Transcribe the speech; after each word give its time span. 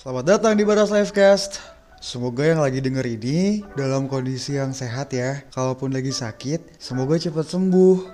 Selamat 0.00 0.24
datang 0.24 0.56
di 0.56 0.64
Baras 0.64 0.88
Livecast. 0.88 1.60
Semoga 2.00 2.48
yang 2.48 2.64
lagi 2.64 2.80
denger 2.80 3.04
ini 3.04 3.60
dalam 3.76 4.08
kondisi 4.08 4.56
yang 4.56 4.72
sehat 4.72 5.12
ya. 5.12 5.44
Kalaupun 5.52 5.92
lagi 5.92 6.08
sakit, 6.08 6.80
semoga 6.80 7.20
cepat 7.20 7.44
sembuh. 7.44 8.08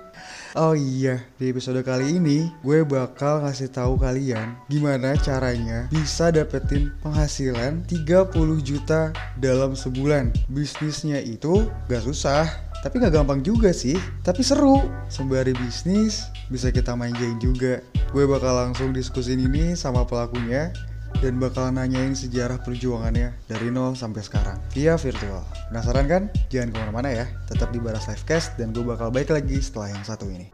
Oh 0.58 0.74
iya, 0.74 1.22
di 1.38 1.46
episode 1.46 1.78
kali 1.86 2.18
ini 2.18 2.50
gue 2.66 2.82
bakal 2.82 3.46
ngasih 3.46 3.70
tahu 3.70 4.02
kalian 4.02 4.58
gimana 4.66 5.14
caranya 5.14 5.86
bisa 5.94 6.34
dapetin 6.34 6.90
penghasilan 7.06 7.86
30 7.86 8.34
juta 8.66 9.14
dalam 9.38 9.78
sebulan. 9.78 10.34
Bisnisnya 10.50 11.22
itu 11.22 11.70
gak 11.86 12.02
susah, 12.02 12.50
tapi 12.82 12.98
gak 12.98 13.14
gampang 13.14 13.46
juga 13.46 13.70
sih. 13.70 13.94
Tapi 14.26 14.42
seru. 14.42 14.82
Sembari 15.06 15.54
bisnis, 15.54 16.26
bisa 16.50 16.74
kita 16.74 16.98
main 16.98 17.14
juga. 17.38 17.78
Gue 18.10 18.26
bakal 18.26 18.58
langsung 18.58 18.90
diskusin 18.90 19.38
ini 19.38 19.78
sama 19.78 20.02
pelakunya 20.02 20.74
dan 21.16 21.40
bakal 21.40 21.72
nanyain 21.72 22.12
sejarah 22.12 22.60
perjuangannya 22.60 23.32
dari 23.48 23.72
nol 23.72 23.96
sampai 23.96 24.20
sekarang 24.20 24.60
via 24.72 25.00
virtual. 25.00 25.40
Penasaran 25.72 26.06
kan? 26.08 26.22
Jangan 26.52 26.68
ke 26.72 26.76
mana-mana 26.76 27.08
ya, 27.08 27.24
tetap 27.48 27.72
di 27.72 27.80
Baras 27.80 28.04
Livecast 28.04 28.60
dan 28.60 28.76
gue 28.76 28.84
bakal 28.84 29.08
balik 29.08 29.32
lagi 29.32 29.56
setelah 29.56 29.96
yang 29.96 30.04
satu 30.04 30.28
ini. 30.28 30.52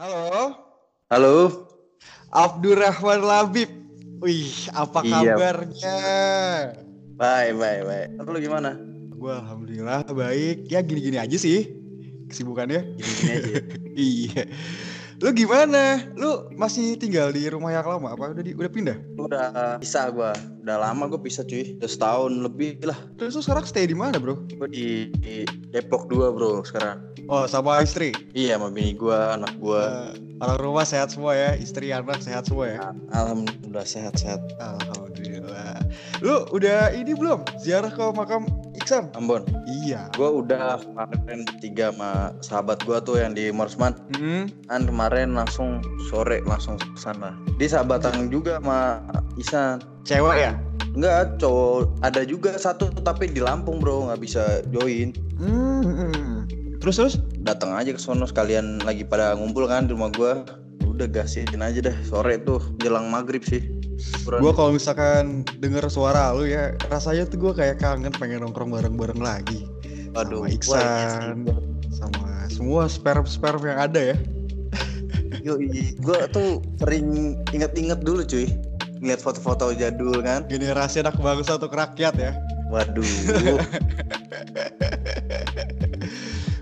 Halo, 0.00 0.56
Halo, 1.12 1.36
Abdurrahman 2.32 3.20
Labib. 3.20 3.79
Wih, 4.20 4.68
apa 4.76 5.00
Iya. 5.00 5.32
kabarnya? 5.32 5.96
baik, 7.16 7.52
baik, 7.56 7.80
baik. 7.88 8.08
Lu 8.20 8.36
gimana? 8.36 8.76
Gue 9.16 9.32
alhamdulillah 9.32 10.04
baik. 10.12 10.68
Ya 10.68 10.84
gini-gini 10.84 11.16
aja 11.16 11.36
sih 11.40 11.68
kesibukannya. 12.28 13.00
Gini-gini 13.00 13.32
aja. 13.32 13.52
iya. 14.12 14.42
Lu 15.20 15.36
gimana? 15.36 16.00
Lu 16.16 16.48
masih 16.56 16.96
tinggal 16.96 17.28
di 17.28 17.44
rumah 17.52 17.68
yang 17.68 17.84
lama 17.84 18.16
apa 18.16 18.32
udah 18.32 18.40
di, 18.40 18.56
udah 18.56 18.72
pindah? 18.72 18.96
Udah 19.20 19.76
pisah 19.76 20.08
gua. 20.08 20.32
Udah 20.64 20.80
lama 20.80 21.12
gua 21.12 21.20
pisah 21.20 21.44
cuy. 21.44 21.76
Udah 21.76 21.90
setahun 21.92 22.32
lebih 22.40 22.80
lah. 22.88 22.96
Terus 23.20 23.36
lu 23.36 23.44
sekarang 23.44 23.68
stay 23.68 23.84
di 23.84 23.92
mana, 23.92 24.16
Bro? 24.16 24.48
Gua 24.56 24.64
di, 24.64 25.12
di 25.20 25.44
Depok 25.76 26.08
2 26.08 26.32
bro 26.32 26.64
sekarang. 26.64 27.04
Oh, 27.28 27.44
sama 27.44 27.84
istri. 27.84 28.16
Iya 28.32 28.56
sama 28.56 28.72
bini 28.72 28.96
gua, 28.96 29.36
anak 29.36 29.60
gua. 29.60 30.16
Eh, 30.16 30.40
orang 30.40 30.58
rumah 30.58 30.88
sehat 30.88 31.12
semua 31.12 31.36
ya, 31.36 31.52
istri 31.52 31.92
anak 31.92 32.24
sehat 32.24 32.48
semua 32.48 32.72
ya. 32.72 32.78
Alhamdulillah 33.12 33.84
sehat-sehat. 33.84 34.40
Alhamdulillah. 34.56 35.84
Lu 36.24 36.48
udah 36.48 36.96
ini 36.96 37.12
belum? 37.12 37.44
Ziarah 37.60 37.92
ke 37.92 38.04
makam 38.16 38.48
Iksan? 38.90 39.06
Ambon. 39.14 39.46
Iya. 39.70 40.10
Gua 40.18 40.42
udah 40.42 40.82
kemarin 40.82 41.46
tiga 41.62 41.94
sama 41.94 42.34
sahabat 42.42 42.82
gua 42.82 42.98
tuh 42.98 43.22
yang 43.22 43.38
di 43.38 43.54
Morsman. 43.54 43.94
Hmm. 44.18 44.50
Kan 44.66 44.90
kemarin 44.90 45.38
langsung 45.38 45.78
sore 46.10 46.42
langsung 46.42 46.74
ke 46.74 46.98
sana. 46.98 47.38
Di 47.54 47.70
sahabatan 47.70 48.26
juga 48.34 48.58
sama 48.58 48.98
Isan. 49.38 49.78
Cewek 50.02 50.42
ya? 50.42 50.58
Enggak, 50.90 51.38
cowok 51.38 52.02
ada 52.02 52.26
juga 52.26 52.58
satu 52.58 52.90
tapi 53.06 53.30
di 53.30 53.38
Lampung 53.38 53.78
bro 53.78 54.10
nggak 54.10 54.18
bisa 54.26 54.58
join. 54.74 55.14
Hmm. 55.38 56.50
Terus 56.82 56.98
terus? 56.98 57.14
datang 57.46 57.72
aja 57.78 57.94
ke 57.94 58.00
sono 58.02 58.26
sekalian 58.26 58.82
lagi 58.82 59.06
pada 59.06 59.38
ngumpul 59.38 59.70
kan 59.70 59.86
di 59.86 59.94
rumah 59.94 60.10
gua 60.10 60.42
udah 60.82 61.08
gasin 61.08 61.48
aja 61.64 61.80
deh 61.80 61.96
sore 62.04 62.36
tuh 62.44 62.60
jelang 62.84 63.08
maghrib 63.08 63.40
sih 63.40 63.79
Gue 64.26 64.52
kalau 64.54 64.70
misalkan 64.72 65.42
denger 65.58 65.88
suara 65.92 66.32
lu 66.32 66.46
ya 66.48 66.72
rasanya 66.88 67.26
tuh 67.28 67.38
gue 67.48 67.52
kayak 67.56 67.82
kangen 67.82 68.12
pengen 68.14 68.42
nongkrong 68.44 68.72
bareng-bareng 68.72 69.20
lagi 69.20 69.66
aduh 70.18 70.42
sama 70.42 70.50
Iksan 70.50 71.46
sama 71.94 72.28
semua 72.50 72.90
sperm 72.90 73.26
sperm 73.26 73.62
yang 73.62 73.78
ada 73.78 74.00
ya. 74.14 74.16
yo 75.46 75.54
gua 76.02 76.26
tuh 76.30 76.58
sering 76.82 77.38
inget-inget 77.54 78.02
dulu 78.02 78.26
cuy 78.26 78.50
ngeliat 79.00 79.22
foto-foto 79.22 79.72
jadul 79.72 80.12
kan 80.20 80.44
Generasi 80.50 81.00
anak 81.00 81.16
bangsa 81.16 81.56
untuk 81.56 81.72
rakyat 81.72 82.14
ya. 82.18 82.32
waduh 82.68 83.02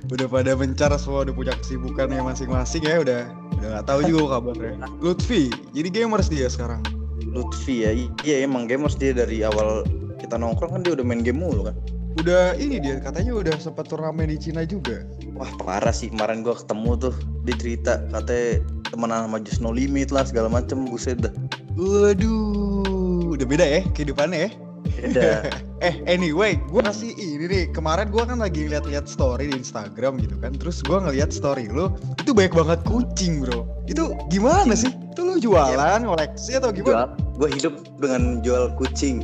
Udah 0.09 0.25
pada 0.25 0.57
mencar 0.57 0.89
semua 0.97 1.21
udah 1.29 1.37
punya 1.37 1.53
kesibukannya 1.61 2.25
masing-masing 2.25 2.81
ya 2.81 2.97
udah 3.05 3.29
udah 3.61 3.69
nggak 3.77 3.85
tahu 3.85 4.01
juga 4.09 4.41
kabarnya. 4.41 4.89
Lutfi, 5.05 5.53
jadi 5.77 5.89
gamers 5.93 6.33
dia 6.33 6.49
sekarang. 6.49 6.81
Lutfi 7.33 7.85
ya 7.85 7.91
iya 8.25 8.45
emang 8.45 8.65
gamers 8.67 8.97
dia 8.97 9.13
dari 9.13 9.45
awal 9.45 9.85
kita 10.19 10.37
nongkrong 10.41 10.79
kan 10.79 10.83
dia 10.83 10.93
udah 10.97 11.05
main 11.05 11.23
game 11.23 11.41
mulu 11.41 11.69
kan 11.71 11.77
Udah 12.19 12.59
ini 12.59 12.83
dia 12.83 12.99
katanya 12.99 13.31
udah 13.31 13.55
sempat 13.63 13.87
turnamen 13.87 14.27
di 14.27 14.35
Cina 14.35 14.67
juga. 14.67 15.07
wah 15.39 15.47
parah 15.63 15.95
sih 15.95 16.11
kemarin 16.11 16.43
gua 16.43 16.59
ketemu 16.59 16.91
tuh 16.99 17.15
dia 17.47 17.55
cerita 17.55 17.93
katanya 18.11 18.59
temenan 18.91 19.31
sama 19.31 19.39
Just 19.39 19.63
No 19.63 19.71
Limit 19.71 20.11
lah 20.11 20.27
segala 20.27 20.51
macem 20.51 20.89
buset 20.91 21.23
dah 21.23 21.31
Waduh, 21.79 23.39
udah 23.39 23.47
beda 23.47 23.63
ya 23.63 23.87
kehidupannya 23.95 24.51
ya. 24.51 24.51
Beda 24.85 25.47
Eh 25.87 26.03
anyway, 26.11 26.59
gue 26.59 26.83
masih 26.83 27.15
ini 27.15 27.47
nih 27.47 27.65
kemarin 27.71 28.11
gue 28.11 28.19
kan 28.19 28.43
lagi 28.43 28.67
lihat-lihat 28.67 29.07
story 29.07 29.47
di 29.47 29.63
Instagram 29.63 30.19
gitu 30.19 30.35
kan, 30.43 30.51
terus 30.59 30.83
gue 30.83 30.99
ngeliat 30.99 31.31
story 31.31 31.71
lu 31.71 31.95
itu 32.19 32.35
banyak 32.35 32.51
banget 32.51 32.83
kucing 32.83 33.47
bro. 33.47 33.63
Itu 33.87 34.11
gimana 34.27 34.75
sih? 34.75 34.91
Itu 35.15 35.23
lu 35.23 35.39
jualan, 35.39 36.03
koleksi 36.03 36.59
atau 36.59 36.75
gimana? 36.75 37.15
jual 37.15 37.29
gue 37.39 37.49
hidup 37.55 37.75
dengan 38.03 38.43
jual 38.43 38.75
kucing 38.75 39.23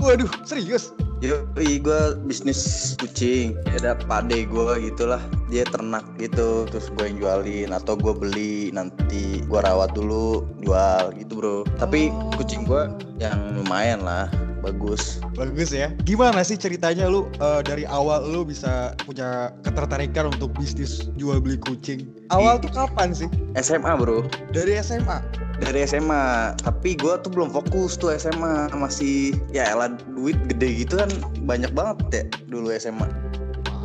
Waduh, 0.00 0.26
serius? 0.42 0.90
Yoi, 1.22 1.78
gue 1.78 2.00
bisnis 2.26 2.92
kucing 2.98 3.54
ada 3.78 3.94
pade 3.94 4.42
gue 4.42 4.90
gitulah 4.90 5.22
dia 5.46 5.62
ternak 5.62 6.02
gitu 6.18 6.66
terus 6.66 6.90
gue 6.98 7.06
yang 7.06 7.22
jualin 7.22 7.70
atau 7.70 7.94
gue 7.94 8.10
beli 8.10 8.74
nanti 8.74 9.38
gue 9.46 9.60
rawat 9.62 9.94
dulu 9.94 10.42
jual 10.66 11.14
gitu 11.14 11.32
bro 11.38 11.58
tapi 11.78 12.10
Oh. 12.10 12.34
kucing 12.34 12.66
gue 12.66 12.90
yang 13.22 13.38
lumayan 13.54 14.02
lah 14.02 14.26
bagus 14.62 15.18
Bagus 15.34 15.74
ya. 15.74 15.90
Gimana 16.06 16.46
sih 16.46 16.54
ceritanya 16.56 17.10
lu 17.10 17.26
eh, 17.42 17.60
dari 17.66 17.82
awal 17.88 18.24
lu 18.30 18.46
bisa 18.46 18.94
punya 19.02 19.50
ketertarikan 19.66 20.30
untuk 20.30 20.54
bisnis 20.54 21.10
jual 21.18 21.42
beli 21.42 21.58
kucing? 21.58 22.08
Awal 22.30 22.62
tuh 22.62 22.70
kapan 22.72 23.10
sih? 23.12 23.28
SMA 23.58 23.92
bro 23.98 24.24
Dari 24.54 24.78
SMA. 24.80 25.20
dari 25.62 25.86
SMA 25.86 26.58
tapi 26.58 26.98
gue 26.98 27.14
tuh 27.22 27.30
belum 27.30 27.54
fokus 27.54 27.94
tuh 27.94 28.10
SMA 28.18 28.66
masih 28.74 29.38
ya 29.54 29.70
elah 29.70 29.94
duit 30.10 30.34
gede 30.50 30.82
gitu 30.82 30.98
kan 30.98 31.06
banyak 31.46 31.70
banget 31.70 31.96
ya 32.10 32.22
dulu 32.50 32.74
SMA 32.74 33.06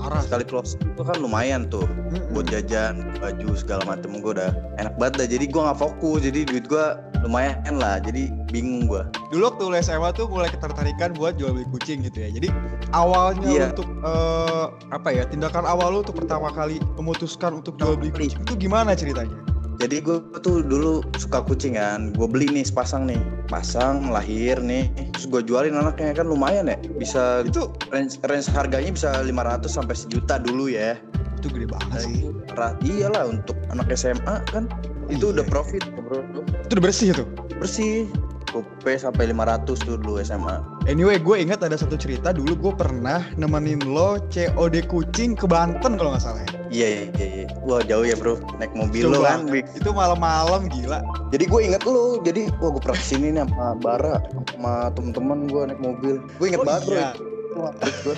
Parah. 0.07 0.23
sekali 0.23 0.43
close 0.43 0.79
itu 0.79 1.03
kan 1.03 1.17
lumayan 1.19 1.67
tuh 1.67 1.83
Mm-mm. 1.83 2.31
buat 2.31 2.47
jajan 2.47 3.03
baju 3.19 3.49
segala 3.53 3.83
macem 3.83 4.17
gue 4.17 4.31
udah 4.33 4.49
enak 4.77 4.95
banget 4.95 5.13
dah 5.19 5.27
jadi 5.27 5.45
gue 5.45 5.61
nggak 5.61 5.77
fokus 5.77 6.19
jadi 6.23 6.39
duit 6.43 6.65
gue 6.65 6.85
lumayan 7.21 7.75
lah 7.75 7.99
jadi 7.99 8.31
bingung 8.49 8.87
gue 8.87 9.03
Dulu 9.27 9.43
waktu 9.43 9.63
lu 9.67 9.75
SMA 9.77 10.09
tuh 10.15 10.31
mulai 10.31 10.47
ketertarikan 10.47 11.11
buat 11.11 11.35
jual 11.35 11.51
beli 11.51 11.67
kucing 11.67 11.99
gitu 11.99 12.23
ya. 12.23 12.31
Jadi 12.31 12.47
awalnya 12.95 13.43
Iya. 13.43 13.65
untuk 13.75 13.83
eh, 13.99 14.65
apa 14.87 15.09
ya 15.11 15.27
tindakan 15.27 15.67
awal 15.67 15.91
lu 15.91 15.99
untuk 15.99 16.15
pertama 16.15 16.47
kali 16.49 16.79
memutuskan 16.95 17.59
untuk 17.59 17.75
jual 17.75 17.99
Beli. 17.99 18.31
kucing 18.31 18.39
itu 18.39 18.53
gimana 18.55 18.95
ceritanya? 18.95 19.35
Jadi 19.77 20.01
gue 20.01 20.17
tuh 20.41 20.65
dulu 20.65 21.05
suka 21.17 21.45
kucing 21.45 21.77
kan. 21.77 22.09
Gue 22.17 22.25
beli 22.25 22.49
nih 22.49 22.65
sepasang 22.65 23.05
nih. 23.05 23.21
Pasang 23.45 24.09
lahir 24.09 24.57
nih. 24.57 24.89
Terus 25.13 25.25
gue 25.29 25.41
jualin 25.45 25.77
anaknya 25.77 26.17
kan 26.17 26.25
lumayan 26.25 26.67
ya. 26.67 26.77
Bisa 26.97 27.45
Itu 27.45 27.71
range, 27.93 28.17
range 28.25 28.49
harganya 28.51 28.89
bisa 28.89 29.09
500 29.21 29.69
sampai 29.69 29.93
sejuta 29.93 30.41
dulu 30.41 30.67
ya. 30.67 30.97
Itu 31.37 31.53
gede 31.53 31.69
banget 31.69 32.09
sih. 32.09 32.25
Ra- 32.57 32.73
iyalah 32.81 33.29
untuk 33.29 33.53
anak 33.69 33.93
SMA 33.93 34.41
kan. 34.49 34.65
Itu 35.07 35.29
Iya. 35.31 35.39
udah 35.39 35.45
profit 35.47 35.83
bro. 35.93 36.25
Itu 36.65 36.71
udah 36.77 36.83
bersih 36.83 37.13
tuh. 37.13 37.29
bersih 37.57 38.05
Gope 38.57 38.97
sampai 38.97 39.29
500 39.29 39.69
tuh 39.85 39.95
dulu 40.01 40.17
SMA 40.25 40.57
Anyway, 40.87 41.19
gue 41.19 41.35
ingat 41.43 41.61
ada 41.61 41.75
satu 41.75 41.99
cerita 41.99 42.31
dulu 42.31 42.55
gue 42.57 42.73
pernah 42.73 43.21
nemenin 43.35 43.83
lo 43.83 44.17
COD 44.31 44.87
kucing 44.87 45.35
ke 45.35 45.43
Banten 45.45 45.99
kalau 45.99 46.15
nggak 46.15 46.23
salah 46.23 46.41
ya. 46.41 46.49
iya 46.71 46.87
iya 46.87 47.03
iya 47.19 47.27
iya. 47.43 47.47
wah 47.67 47.83
jauh 47.83 48.07
ya 48.07 48.15
bro 48.15 48.39
naik 48.57 48.71
mobil 48.71 49.11
lo 49.11 49.19
Coba, 49.21 49.29
kan 49.35 49.51
Bik. 49.51 49.65
Itu 49.75 49.89
malam-malam 49.91 50.71
gila. 50.71 50.99
Jadi 51.29 51.43
gue 51.47 51.61
inget 51.63 51.83
lu, 51.83 52.23
jadi 52.23 52.47
wah 52.63 52.71
gue 52.71 52.81
pernah 52.81 52.97
ke 52.99 53.05
sini 53.05 53.35
nih 53.35 53.43
sama 53.43 53.75
Bara, 53.79 54.15
sama 54.55 54.89
temen-temen 54.95 55.47
gue 55.51 55.61
naik 55.75 55.81
mobil. 55.83 56.15
Gue 56.39 56.45
inget 56.49 56.63
Oh 56.63 56.67
banget 56.67 56.81
bro, 56.87 56.95
iya. 56.95 57.09
itu 57.13 57.57
waktu 57.59 58.11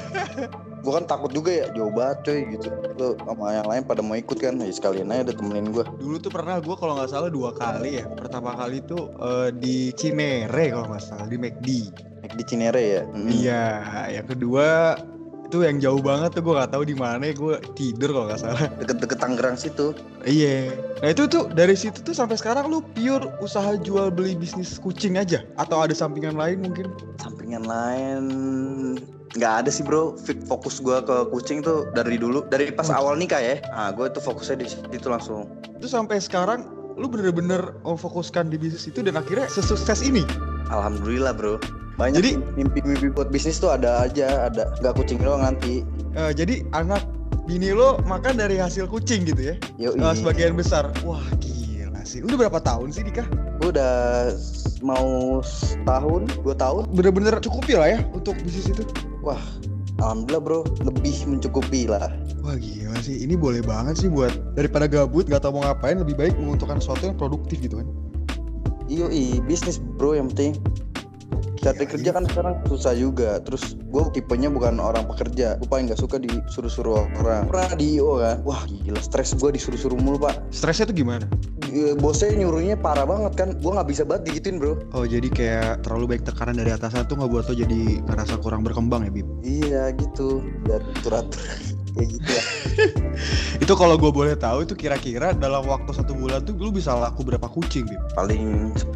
gue. 0.80 0.92
kan 0.92 1.06
takut 1.06 1.32
juga 1.32 1.52
ya, 1.52 1.66
jauh 1.76 1.92
banget 1.94 2.18
coy 2.26 2.40
gitu. 2.58 2.68
Lu 2.98 3.08
sama 3.22 3.56
yang 3.56 3.68
lain 3.68 3.84
pada 3.86 4.02
mau 4.04 4.16
ikut 4.18 4.38
kan, 4.40 4.58
ya 4.60 4.72
sekalian 4.72 5.12
aja 5.12 5.32
udah 5.32 5.36
temenin 5.36 5.70
gue. 5.72 5.86
Dulu 6.00 6.16
tuh 6.20 6.32
pernah 6.32 6.58
gue 6.60 6.76
kalau 6.76 6.98
nggak 7.00 7.12
salah 7.12 7.30
dua 7.32 7.54
kali 7.56 8.02
ya. 8.02 8.06
Pertama 8.08 8.56
kali 8.56 8.82
tuh 8.84 9.12
eh, 9.20 9.50
di 9.56 9.92
Cinere 9.94 10.72
kalau 10.74 10.90
nggak 10.90 11.04
salah 11.04 11.28
di 11.28 11.38
McD. 11.38 11.68
Naik 12.20 12.34
di 12.36 12.44
Cinere 12.44 12.84
ya. 12.84 13.04
Mm. 13.08 13.30
Iya, 13.32 13.66
yang 14.20 14.28
kedua 14.28 14.98
Itu 15.50 15.66
yang 15.66 15.82
jauh 15.82 15.98
banget 15.98 16.38
tuh 16.38 16.46
gue 16.46 16.54
gak 16.62 16.78
tahu 16.78 16.86
di 16.86 16.94
mana. 16.94 17.34
Gue 17.34 17.58
tidur 17.74 18.14
kalau 18.14 18.30
nggak 18.30 18.38
salah. 18.38 18.70
Deket-deket 18.78 19.18
Tangerang 19.18 19.58
situ. 19.58 19.98
Iya. 20.22 20.70
Nah 21.02 21.10
itu 21.10 21.26
tuh 21.26 21.50
dari 21.50 21.74
situ 21.74 22.06
tuh 22.06 22.14
sampai 22.14 22.38
sekarang 22.38 22.70
lu 22.70 22.86
pure 22.94 23.26
usaha 23.42 23.74
jual 23.82 24.14
beli 24.14 24.38
bisnis 24.38 24.78
kucing 24.78 25.18
aja 25.18 25.42
atau 25.58 25.82
ada 25.82 25.98
sampingan 25.98 26.38
lain 26.38 26.62
mungkin? 26.62 26.94
Sampingan 27.18 27.66
lain 27.66 28.22
nggak 29.36 29.54
ada 29.66 29.70
sih 29.70 29.84
bro. 29.84 30.18
Fit- 30.18 30.42
Fokus 30.46 30.80
gua 30.80 31.02
ke 31.02 31.30
kucing 31.30 31.62
tuh 31.62 31.86
dari 31.92 32.18
dulu, 32.18 32.46
dari 32.48 32.72
pas 32.72 32.90
awal 32.90 33.14
nikah 33.14 33.38
ya. 33.38 33.62
Nah, 33.70 33.92
gue 33.92 34.10
tuh 34.10 34.20
fokusnya 34.20 34.56
di 34.58 34.66
situ 34.66 35.08
langsung. 35.08 35.46
Itu 35.76 35.86
sampai 35.86 36.18
sekarang 36.18 36.66
lu 36.98 37.06
bener-bener 37.08 37.78
memfokuskan 37.82 38.50
di 38.50 38.58
bisnis 38.58 38.86
itu 38.86 39.00
dan 39.00 39.16
akhirnya 39.16 39.46
sesukses 39.48 40.02
ini. 40.02 40.26
Alhamdulillah 40.68 41.32
bro. 41.32 41.62
Banyak 41.96 42.16
Jadi- 42.16 42.36
mimpi-mimpi 42.56 43.12
buat 43.12 43.28
bisnis 43.28 43.60
tuh 43.60 43.70
ada 43.70 44.04
aja, 44.04 44.48
ada. 44.48 44.72
Nggak 44.80 44.94
kucing 44.96 45.20
doang 45.20 45.44
nanti. 45.44 45.84
Eh, 46.16 46.32
jadi 46.32 46.64
anak 46.72 47.04
bini 47.44 47.70
lo 47.70 48.00
makan 48.04 48.40
dari 48.40 48.56
hasil 48.56 48.88
kucing 48.88 49.28
gitu 49.28 49.52
ya? 49.52 49.56
Yo, 49.76 49.94
Eh, 49.94 50.14
sebagian 50.16 50.56
besar. 50.56 50.90
Wah 51.04 51.20
gila 51.38 52.02
sih. 52.02 52.24
Udah 52.24 52.40
berapa 52.40 52.60
tahun 52.60 52.90
sih 52.90 53.04
nikah? 53.04 53.28
gue 53.60 53.76
udah 53.76 54.32
mau 54.80 55.44
setahun, 55.44 56.32
dua 56.40 56.56
tahun. 56.56 56.88
Bener-bener 56.96 57.36
cukupi 57.44 57.76
lah 57.76 57.92
ya 57.92 58.00
untuk 58.16 58.40
bisnis 58.40 58.72
itu. 58.72 58.88
Wah, 59.20 59.42
alhamdulillah 60.00 60.42
bro, 60.42 60.60
lebih 60.84 61.28
mencukupi 61.28 61.92
lah. 61.92 62.08
Wah 62.40 62.56
gila 62.56 62.96
sih. 63.04 63.20
Ini 63.28 63.36
boleh 63.36 63.60
banget 63.60 64.00
sih 64.00 64.10
buat 64.10 64.32
daripada 64.56 64.88
gabut 64.88 65.28
nggak 65.28 65.44
tahu 65.44 65.60
mau 65.60 65.68
ngapain 65.68 66.00
lebih 66.00 66.16
baik 66.16 66.40
menguntungkan 66.40 66.80
sesuatu 66.80 67.12
yang 67.12 67.18
produktif 67.20 67.60
gitu 67.60 67.84
kan. 67.84 67.88
Iyo, 68.90 69.12
bisnis 69.44 69.78
bro 69.78 70.16
yang 70.18 70.32
penting. 70.34 70.58
Cari 71.60 71.84
Gila, 71.84 71.92
kerja 71.92 72.10
kan 72.16 72.24
sekarang 72.24 72.54
susah 72.72 72.94
juga. 72.96 73.44
Terus 73.44 73.76
gue 73.76 74.04
tipenya 74.16 74.48
bukan 74.48 74.80
orang 74.80 75.04
pekerja. 75.12 75.60
Gue 75.60 75.68
paling 75.68 75.92
nggak 75.92 76.00
suka 76.00 76.16
disuruh-suruh 76.16 77.12
orang. 77.20 77.52
Pernah 77.52 77.76
di 77.76 78.00
IO 78.00 78.24
kan. 78.24 78.40
Wah 78.48 78.64
gila 78.64 79.02
stres 79.04 79.36
gue 79.36 79.50
disuruh-suruh 79.52 80.00
mulu 80.00 80.24
pak. 80.24 80.40
Stresnya 80.56 80.88
tuh 80.88 80.96
gimana? 80.96 81.28
Eh, 81.70 81.94
Bosnya 82.00 82.34
nyuruhnya 82.34 82.80
parah 82.80 83.04
banget 83.04 83.34
kan. 83.36 83.50
Gue 83.60 83.76
nggak 83.76 83.90
bisa 83.92 84.08
banget 84.08 84.32
digituin 84.32 84.58
bro. 84.58 84.80
Oh 84.96 85.04
jadi 85.04 85.28
kayak 85.28 85.84
terlalu 85.84 86.16
baik 86.16 86.24
tekanan 86.24 86.56
dari 86.56 86.72
atasan 86.72 87.04
tuh 87.12 87.20
nggak 87.20 87.32
buat 87.32 87.46
lo 87.52 87.56
jadi 87.56 88.00
ngerasa 88.08 88.40
kurang 88.40 88.64
berkembang 88.64 89.04
ya 89.04 89.12
Bib? 89.12 89.28
Iya 89.44 89.84
gitu. 90.00 90.40
Dan 90.64 90.82
turatur 91.04 91.44
kayak 91.94 92.08
gitu 92.18 92.30
ya. 92.30 92.44
Itu 93.64 93.74
kalau 93.76 94.00
gue 94.00 94.08
boleh 94.10 94.34
tahu 94.40 94.64
itu 94.64 94.74
kira-kira 94.74 95.36
dalam 95.36 95.68
waktu 95.68 95.92
satu 95.92 96.16
bulan 96.16 96.48
tuh 96.48 96.56
lu 96.56 96.72
bisa 96.72 96.96
laku 96.96 97.28
berapa 97.28 97.44
kucing 97.52 97.84
Bib? 97.86 98.00
Paling 98.16 98.72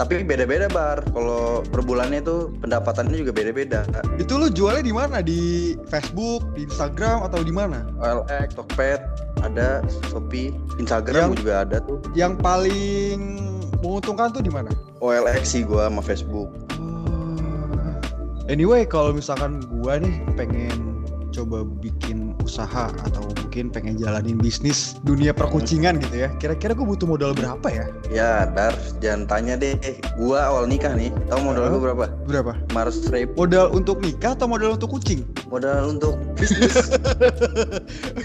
Tapi 0.00 0.24
beda-beda 0.24 0.66
bar. 0.72 1.04
Kalau 1.12 1.60
per 1.62 1.84
bulannya 1.84 2.24
tuh 2.24 2.48
pendapatannya 2.64 3.20
juga 3.20 3.32
beda-beda. 3.36 3.84
Itu 4.16 4.40
lu 4.40 4.48
jualnya 4.48 4.80
di 4.82 4.94
mana? 4.96 5.20
Di 5.20 5.76
Facebook, 5.92 6.42
di 6.56 6.64
Instagram 6.64 7.28
atau 7.28 7.44
di 7.44 7.52
mana? 7.52 7.84
OLX, 8.00 8.56
Tokped, 8.56 9.00
ada 9.44 9.84
Shopee, 10.08 10.56
Instagram 10.80 11.36
Yang- 11.36 11.38
juga 11.44 11.52
ada 11.68 11.76
tuh. 11.84 12.00
Yang 12.16 12.32
paling 12.40 13.18
menguntungkan 13.84 14.32
tuh 14.32 14.40
di 14.40 14.52
mana? 14.52 14.72
OLX 15.04 15.44
sih 15.44 15.62
gua 15.64 15.88
sama 15.92 16.00
Facebook. 16.00 16.48
Oh. 16.80 17.36
Anyway, 18.50 18.82
kalau 18.88 19.14
misalkan 19.14 19.62
gua 19.70 20.00
nih 20.02 20.20
pengen 20.34 20.89
coba 21.30 21.62
bikin 21.62 22.34
usaha 22.42 22.90
atau 23.06 23.22
mungkin 23.42 23.70
pengen 23.70 23.94
jalanin 23.96 24.36
bisnis 24.38 24.98
dunia 25.06 25.30
perkucingan 25.30 25.98
gitu 26.02 26.26
ya. 26.26 26.28
Kira-kira 26.42 26.74
gua 26.74 26.86
butuh 26.94 27.06
modal 27.06 27.32
berapa 27.34 27.66
ya? 27.70 27.86
Ya, 28.10 28.30
Dar, 28.50 28.74
jangan 28.98 29.26
tanya 29.30 29.54
deh. 29.58 29.78
Eh, 29.86 29.98
gua 30.18 30.50
awal 30.50 30.66
nikah 30.66 30.92
nih. 30.94 31.14
Tahu 31.30 31.40
modal 31.42 31.70
gua 31.70 31.80
berapa? 31.80 32.04
Berapa? 32.26 32.52
500 32.74 33.14
ribu. 33.14 33.30
Modal 33.38 33.66
untuk 33.72 34.02
nikah 34.02 34.34
atau 34.34 34.46
modal 34.50 34.74
untuk 34.74 34.90
kucing? 34.98 35.22
Modal 35.48 35.96
untuk 35.96 36.18
bisnis. 36.38 36.74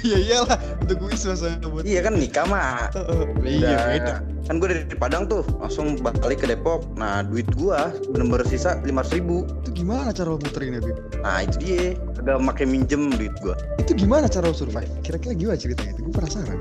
Iya 0.06 0.18
iyalah, 0.22 0.60
untuk 0.86 1.10
bisnis 1.10 1.42
buat. 1.66 1.86
iya 1.86 2.06
kan 2.06 2.14
nikah 2.14 2.46
mah. 2.46 2.94
Iya 3.42 3.74
Udah. 3.74 3.86
beda. 3.90 4.16
Kan 4.46 4.62
gue 4.62 4.68
dari 4.70 4.86
Padang 4.94 5.26
tuh 5.26 5.42
langsung 5.58 5.98
balik 5.98 6.46
ke 6.46 6.48
Depok. 6.50 6.86
Nah, 6.94 7.26
duit 7.26 7.50
gua 7.58 7.90
bener-bener 8.14 8.46
sisa 8.46 8.78
500 8.86 9.18
ribu. 9.18 9.50
Itu 9.66 9.74
gimana 9.74 10.14
cara 10.14 10.30
lo 10.30 10.38
muterinnya, 10.38 10.86
Bib? 10.86 10.98
Nah, 11.26 11.42
itu 11.42 11.56
dia. 11.58 11.98
Agak 12.26 12.42
makai 12.42 12.66
minjem 12.66 13.14
duit 13.14 13.30
gua. 13.38 13.54
Itu 13.78 13.94
gimana 13.94 14.26
cara 14.26 14.50
lo 14.50 14.58
survive? 14.58 14.90
Kira-kira 15.06 15.38
gimana 15.38 15.62
ceritanya 15.62 15.94
itu? 15.94 16.10
Gue 16.10 16.14
penasaran. 16.18 16.58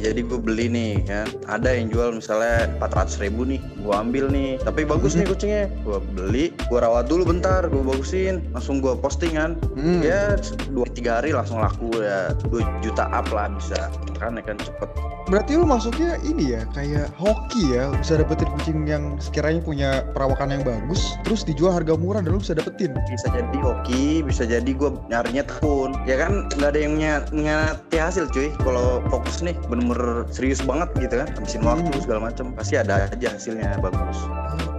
Jadi 0.00 0.20
gue 0.22 0.38
beli 0.38 0.66
nih 0.68 0.92
kan, 1.08 1.26
ada 1.48 1.72
yang 1.72 1.88
jual 1.88 2.12
misalnya 2.14 2.68
400 2.78 3.22
ribu 3.24 3.48
nih, 3.48 3.60
gue 3.80 3.94
ambil 3.94 4.28
nih. 4.28 4.60
Tapi 4.60 4.84
bagus 4.84 5.16
nih 5.16 5.26
kucingnya, 5.26 5.72
gue 5.82 5.98
beli, 6.14 6.52
gue 6.68 6.78
rawat 6.78 7.08
dulu 7.08 7.26
bentar, 7.32 7.64
gue 7.66 7.82
bagusin, 7.82 8.44
langsung 8.52 8.84
gue 8.84 8.92
posting 8.98 9.34
kan. 9.34 9.56
Hmm. 9.74 10.04
Ya 10.04 10.36
dua 10.70 10.86
tiga 10.92 11.20
hari 11.20 11.32
langsung 11.32 11.58
laku 11.58 11.90
ya 12.00 12.36
2 12.52 12.84
juta 12.84 13.08
up 13.10 13.26
lah 13.32 13.48
bisa, 13.56 13.88
kan 14.20 14.36
ya 14.36 14.44
kan 14.44 14.60
cepet. 14.60 14.90
Berarti 15.26 15.58
lu 15.58 15.66
masuknya 15.66 16.22
ini 16.22 16.54
ya, 16.54 16.62
kayak 16.70 17.10
hoki 17.18 17.74
ya, 17.74 17.90
bisa 17.98 18.14
dapetin 18.14 18.46
kucing 18.54 18.86
yang 18.86 19.18
sekiranya 19.18 19.58
punya 19.58 20.06
perawakan 20.14 20.54
yang 20.54 20.62
bagus, 20.62 21.18
terus 21.26 21.42
dijual 21.42 21.74
harga 21.74 21.98
murah 21.98 22.22
dan 22.22 22.30
lu 22.30 22.38
bisa 22.38 22.54
dapetin. 22.54 22.94
Bisa 23.10 23.26
jadi 23.34 23.58
hoki, 23.58 24.22
bisa 24.22 24.46
jadi 24.46 24.70
gue 24.70 24.94
nyarinya 25.10 25.42
tekun. 25.42 25.98
Ya 26.06 26.22
kan 26.22 26.46
nggak 26.54 26.70
ada 26.70 26.78
yang 26.78 26.94
nyati 27.34 27.96
hasil 27.98 28.30
cuy. 28.30 28.54
Kalau 28.62 29.02
fokus 29.10 29.42
nih 29.42 29.58
bener-bener 29.88 30.26
serius 30.30 30.60
banget 30.60 30.88
gitu 30.98 31.14
kan, 31.22 31.28
habisin 31.32 31.62
waktu 31.62 31.88
Hmm. 31.88 32.02
segala 32.02 32.20
macam, 32.28 32.52
pasti 32.52 32.74
ada 32.74 33.06
aja 33.06 33.28
hasilnya 33.32 33.78
bagus. 33.78 34.18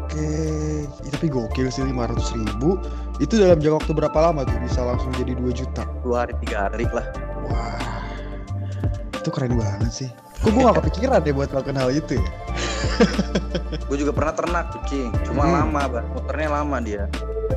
Oke, 0.07 0.27
Ih, 1.03 1.11
tapi 1.11 1.27
gokil 1.27 1.67
sih 1.67 1.83
500 1.83 2.31
ribu. 2.33 2.79
Itu 3.17 3.37
dalam 3.37 3.59
jangka 3.59 3.85
waktu 3.85 3.91
berapa 3.93 4.17
lama 4.17 4.41
tuh 4.43 4.57
bisa 4.61 4.81
langsung 4.81 5.11
jadi 5.13 5.33
2 5.35 5.51
juta? 5.51 5.83
Dua 6.01 6.25
hari 6.25 6.33
tiga 6.41 6.67
hari 6.69 6.85
lah. 6.89 7.05
Wah, 7.45 8.07
itu 9.13 9.29
keren 9.29 9.55
banget 9.55 9.91
sih. 9.91 10.09
Kok 10.37 10.53
gue 10.53 10.61
gak 10.63 10.77
kepikiran 10.85 11.25
ya 11.25 11.33
buat 11.33 11.49
melakukan 11.49 11.77
hal 11.77 11.89
itu 11.91 12.13
ya? 12.21 12.29
Gue 13.89 13.97
juga 13.97 14.13
pernah 14.13 14.33
ternak 14.33 14.69
kucing, 14.69 15.09
cuma 15.25 15.43
Hmm. 15.43 15.53
lama, 15.65 15.81
bang. 15.89 16.05
Muternya 16.13 16.49
lama 16.53 16.77
dia. 16.77 17.03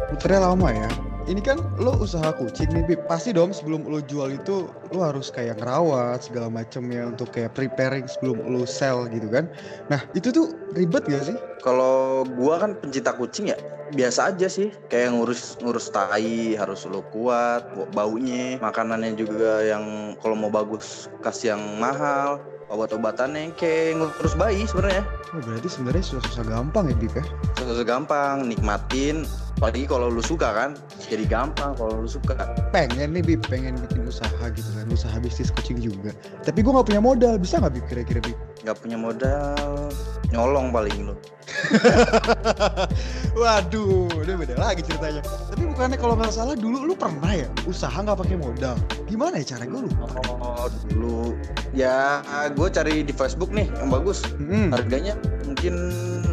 Muternya 0.09 0.41
lama 0.49 0.69
ya. 0.73 0.89
Ini 1.31 1.47
kan 1.47 1.63
lo 1.79 1.95
usaha 1.95 2.35
kucing 2.35 2.75
nih, 2.75 2.83
Bib. 2.91 3.07
Pasti 3.07 3.31
dong 3.31 3.55
sebelum 3.55 3.87
lo 3.87 4.03
jual 4.03 4.35
itu 4.35 4.67
lo 4.91 4.99
harus 4.99 5.31
kayak 5.31 5.63
ngerawat 5.63 6.27
segala 6.27 6.51
macem 6.51 6.83
ya 6.91 7.07
untuk 7.07 7.31
kayak 7.31 7.55
preparing 7.55 8.11
sebelum 8.11 8.51
lo 8.51 8.67
sell 8.67 9.07
gitu 9.07 9.31
kan. 9.31 9.47
Nah, 9.87 10.03
itu 10.19 10.35
tuh 10.35 10.51
ribet 10.75 11.07
gak 11.07 11.31
sih? 11.31 11.39
Kalau 11.63 12.27
gua 12.35 12.59
kan 12.59 12.75
pencinta 12.83 13.15
kucing 13.15 13.55
ya 13.55 13.59
biasa 13.91 14.31
aja 14.35 14.47
sih 14.47 14.71
kayak 14.87 15.19
ngurus 15.19 15.59
ngurus 15.59 15.91
tai 15.91 16.55
harus 16.55 16.87
lo 16.87 17.03
kuat 17.11 17.75
bau- 17.75 17.91
baunya 17.91 18.55
makanannya 18.63 19.19
juga 19.19 19.67
yang 19.67 20.15
kalau 20.23 20.39
mau 20.39 20.47
bagus 20.47 21.11
kasih 21.27 21.59
yang 21.59 21.63
mahal 21.83 22.39
obat-obatannya 22.71 23.51
kayak 23.59 23.99
ngurus 23.99 24.39
bayi 24.39 24.63
sebenarnya 24.71 25.03
Oh, 25.31 25.43
berarti 25.43 25.67
sebenarnya 25.71 26.03
susah-susah 26.07 26.43
gampang 26.47 26.91
ya, 26.91 26.95
Bib 26.99 27.15
ya? 27.15 27.25
susah 27.59 27.87
gampang 27.87 28.47
nikmatin 28.47 29.27
apalagi 29.61 29.85
kalau 29.85 30.09
lu 30.09 30.25
suka 30.25 30.57
kan 30.57 30.71
jadi 31.05 31.29
gampang 31.29 31.77
kalau 31.77 32.01
lu 32.01 32.09
suka 32.09 32.33
Pengen 32.73 33.13
nih, 33.13 33.21
Bib. 33.21 33.45
Pengen 33.45 33.77
bikin 33.77 34.09
usaha 34.09 34.31
gitu 34.57 34.71
kan. 34.73 34.89
Usaha 34.89 35.13
bisnis 35.21 35.53
kucing 35.53 35.77
juga. 35.77 36.17
Tapi 36.41 36.65
gue 36.65 36.73
gak 36.73 36.87
punya 36.89 37.03
modal. 37.03 37.37
Bisa 37.37 37.61
gak, 37.61 37.77
Bib, 37.77 37.85
kira-kira, 37.85 38.25
Bib? 38.25 38.39
nggak 38.61 38.77
punya 38.77 39.01
modal 39.01 39.89
nyolong 40.37 40.69
paling 40.69 41.09
lu 41.09 41.17
Waduh, 43.41 44.05
udah 44.13 44.35
beda 44.37 44.55
lagi 44.61 44.85
ceritanya. 44.85 45.25
Tapi 45.25 45.65
bukannya 45.65 45.97
kalau 45.97 46.15
nggak 46.15 46.29
salah 46.29 46.53
dulu 46.53 46.85
lu 46.85 46.93
pernah 46.93 47.33
ya 47.33 47.49
usaha 47.65 47.95
nggak 47.95 48.21
pakai 48.21 48.37
modal. 48.37 48.77
Gimana 49.09 49.41
ya 49.41 49.57
cara 49.57 49.65
gue 49.65 49.81
lupa. 49.89 50.05
oh 50.29 50.69
dulu 50.93 51.33
ya 51.73 52.21
gue 52.53 52.69
cari 52.69 53.01
di 53.01 53.15
Facebook 53.17 53.49
nih 53.49 53.73
yang 53.81 53.89
bagus 53.89 54.23
Hmm. 54.37 54.69
harganya 54.77 55.17
mungkin 55.49 55.75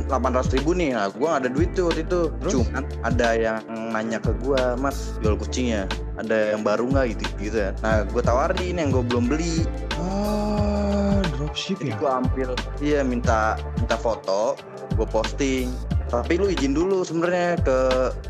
800 0.07 0.55
ribu 0.55 0.71
nih. 0.73 0.95
Nah 0.95 1.11
nggak 1.11 1.33
ada 1.43 1.47
duit 1.51 1.69
tuh 1.75 1.91
waktu 1.91 2.03
itu. 2.07 2.31
Terus? 2.41 2.51
cuman 2.55 2.83
ada 3.03 3.27
yang 3.35 3.61
nanya 3.91 4.19
ke 4.19 4.31
gua 4.43 4.75
mas 4.79 5.15
jual 5.21 5.35
kucingnya 5.35 5.87
ada 6.17 6.55
yang 6.55 6.63
baru 6.65 6.87
nggak? 6.89 7.05
Gitu 7.15 7.23
gitu 7.39 7.57
ya. 7.69 7.71
Nah 7.85 8.03
gue 8.07 8.21
tawarin 8.23 8.75
yang 8.79 8.89
gue 8.89 9.03
belum 9.05 9.29
beli. 9.29 9.67
Ah, 9.99 11.19
dropship 11.37 11.79
jadi 11.79 11.93
ya. 11.93 11.99
gue 11.99 12.09
ambil 12.09 12.49
iya 12.81 12.99
minta 13.05 13.55
minta 13.77 13.95
foto 13.95 14.57
gue 14.97 15.07
posting 15.07 15.69
tapi 16.07 16.39
lu 16.39 16.47
izin 16.47 16.73
dulu 16.73 17.03
sebenarnya 17.03 17.59
ke 17.61 17.77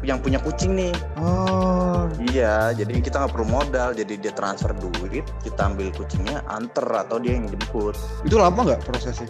yang 0.06 0.18
punya 0.22 0.42
kucing 0.42 0.74
nih 0.74 0.94
Oh, 1.18 2.10
iya 2.34 2.74
jadi 2.74 3.02
kita 3.02 3.26
nggak 3.26 3.34
perlu 3.34 3.48
modal 3.48 3.94
jadi 3.94 4.14
dia 4.18 4.34
transfer 4.34 4.74
duit 4.78 5.26
kita 5.42 5.74
ambil 5.74 5.90
kucingnya 5.94 6.42
anter 6.50 6.86
atau 6.86 7.18
dia 7.22 7.38
yang 7.38 7.50
jemput 7.50 7.94
itu 8.26 8.36
lama 8.38 8.64
nggak 8.64 8.82
prosesnya? 8.86 9.30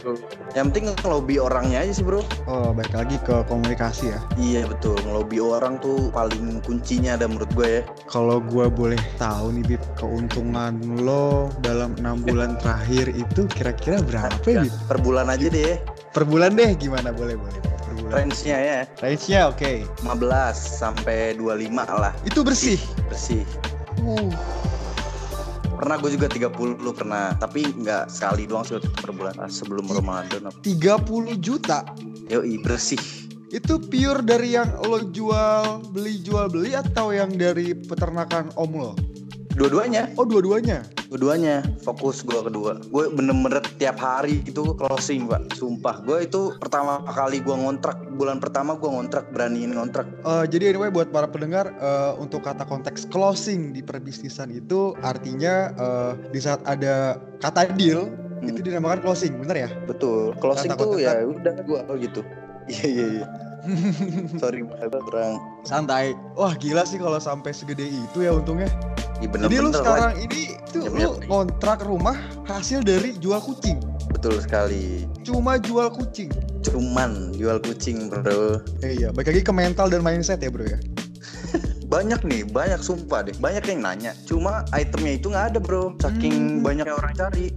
yang 0.55 0.71
penting 0.71 0.91
ngelobi 1.03 1.39
orangnya 1.39 1.83
aja 1.83 1.93
sih 1.93 2.05
bro 2.05 2.23
Oh, 2.47 2.71
baik 2.71 2.95
lagi 2.95 3.19
ke 3.27 3.43
komunikasi 3.51 4.15
ya. 4.15 4.19
Iya 4.39 4.61
betul, 4.71 4.95
ngelobi 5.03 5.43
orang 5.43 5.83
tuh 5.83 6.07
paling 6.15 6.63
kuncinya 6.63 7.19
ada 7.19 7.27
menurut 7.27 7.51
gue 7.51 7.67
ya. 7.67 7.81
Kalau 8.07 8.39
gue 8.39 8.71
boleh 8.71 8.99
tahu 9.19 9.51
nih, 9.51 9.75
Bib, 9.75 9.83
keuntungan 9.99 10.79
lo 11.03 11.51
dalam 11.59 11.91
enam 11.99 12.23
bulan 12.23 12.55
terakhir 12.63 13.11
itu 13.11 13.43
kira-kira 13.51 13.99
berapa 13.99 14.47
ya, 14.47 14.63
Bib? 14.63 14.73
Per 14.87 14.97
bulan 15.03 15.27
aja 15.27 15.51
deh, 15.51 15.75
Per 16.17 16.25
bulan 16.25 16.57
deh, 16.57 16.73
gimana 16.73 17.13
boleh 17.13 17.37
boleh? 17.37 17.61
Per 17.61 17.93
bulan. 18.01 18.09
range-nya 18.09 18.57
ya 18.57 18.79
Range-nya 19.05 19.53
oke. 19.53 19.85
15 20.01 20.17
sampai 20.57 21.37
25 21.37 21.77
lah. 21.93 22.09
Itu 22.25 22.41
bersih. 22.41 22.81
Bersih. 23.05 23.45
Uh, 24.01 24.33
Pernah 25.77 26.01
gue 26.01 26.17
juga 26.17 26.25
30 26.25 26.57
pernah, 26.97 27.37
tapi 27.37 27.69
nggak 27.69 28.09
sekali 28.09 28.49
doang 28.49 28.65
sih 28.65 28.81
waktu 28.81 28.89
itu 28.89 28.97
per 28.97 29.13
bulan 29.13 29.37
sebelum 29.45 29.85
Ramadan. 29.93 30.49
30 30.65 31.37
juta. 31.37 31.85
Yoi 32.33 32.65
bersih. 32.65 32.97
Itu 33.53 33.77
pure 33.77 34.25
dari 34.25 34.57
yang 34.57 34.73
lo 34.89 35.05
jual 35.13 35.85
beli 35.93 36.17
jual 36.25 36.49
beli 36.49 36.73
atau 36.73 37.13
yang 37.13 37.29
dari 37.29 37.77
peternakan 37.77 38.49
om 38.57 38.73
lo? 38.73 38.97
Dua-duanya, 39.57 40.13
Oh 40.21 40.21
dua-duanya. 40.21 40.85
dua-duanya 41.09 41.65
fokus 41.81 42.21
gue 42.21 42.37
kedua. 42.45 42.77
Gue 42.93 43.09
bener-bener 43.09 43.63
tiap 43.81 43.97
hari 43.97 44.43
itu 44.45 44.77
closing 44.77 45.25
pak, 45.25 45.49
sumpah. 45.57 46.03
Gue 46.05 46.29
itu 46.29 46.53
pertama 46.61 47.01
kali 47.09 47.41
gue 47.41 47.55
ngontrak, 47.57 47.97
bulan 48.21 48.37
pertama 48.37 48.77
gue 48.77 48.85
ngontrak, 48.85 49.33
beraniin 49.33 49.73
ngontrak. 49.73 50.05
Eh, 50.27 50.45
jadi 50.45 50.77
anyway 50.77 50.93
buat 50.93 51.09
para 51.09 51.25
pendengar 51.25 51.73
eh, 51.73 52.13
untuk 52.21 52.45
kata 52.45 52.69
konteks 52.69 53.09
closing 53.09 53.73
di 53.73 53.81
perbisnisan 53.81 54.53
itu 54.53 54.93
artinya 55.01 55.73
eh, 55.73 56.11
di 56.29 56.37
saat 56.37 56.61
ada 56.69 57.17
kata 57.41 57.73
deal 57.73 58.13
Hmm. 58.37 58.53
itu 58.53 58.61
dinamakan 58.69 59.01
closing, 59.01 59.33
bener 59.41 59.65
ya? 59.65 59.69
Betul, 59.89 60.37
closing 60.37 60.69
Kata 60.69 60.85
tuh 60.85 61.01
ya 61.01 61.25
udah 61.25 61.57
gue 61.57 61.81
gitu. 62.05 62.21
Iya 62.69 62.85
iya 62.85 63.05
iya. 63.17 63.25
Sorry, 64.37 64.61
kurang. 65.07 65.39
Santai. 65.63 66.13
Wah 66.37 66.53
gila 66.53 66.83
sih 66.85 66.99
kalau 67.01 67.17
sampai 67.17 67.55
segede 67.55 67.87
itu 67.87 68.21
ya 68.21 68.35
untungnya. 68.35 68.69
Iya 69.17 69.27
Jadi 69.39 69.55
lu 69.57 69.69
sekarang 69.71 70.13
ini 70.19 70.41
tuh 70.67 70.81
Iya, 70.83 70.89
lu 70.89 71.09
bener. 71.15 71.27
kontrak 71.27 71.79
rumah 71.81 72.17
hasil 72.45 72.81
dari 72.81 73.17
jual 73.17 73.39
kucing. 73.39 73.81
betul 74.07 74.39
sekali. 74.39 75.03
Cuma 75.21 75.57
jual 75.57 75.89
kucing. 75.89 76.31
Cuman 76.63 77.33
jual 77.33 77.59
kucing 77.59 78.07
bro. 78.07 78.57
Eh, 78.79 78.97
iya, 78.97 79.09
balik 79.09 79.29
lagi 79.29 79.41
ke 79.41 79.51
mental 79.51 79.87
dan 79.87 80.01
mindset 80.01 80.39
ya 80.39 80.47
bro 80.47 80.63
ya. 80.63 80.79
Banyak 81.87 82.19
nih, 82.21 82.43
banyak 82.43 82.79
sumpah 82.79 83.23
deh. 83.23 83.35
Banyak 83.35 83.63
yang 83.65 83.79
nanya. 83.81 84.11
Cuma 84.23 84.67
itemnya 84.71 85.13
itu 85.13 85.27
nggak 85.27 85.45
ada 85.49 85.59
bro. 85.59 85.95
Saking 85.97 86.59
Hmm. 86.59 86.61
banyaknya 86.61 86.93
orang 86.93 87.13
cari. 87.13 87.47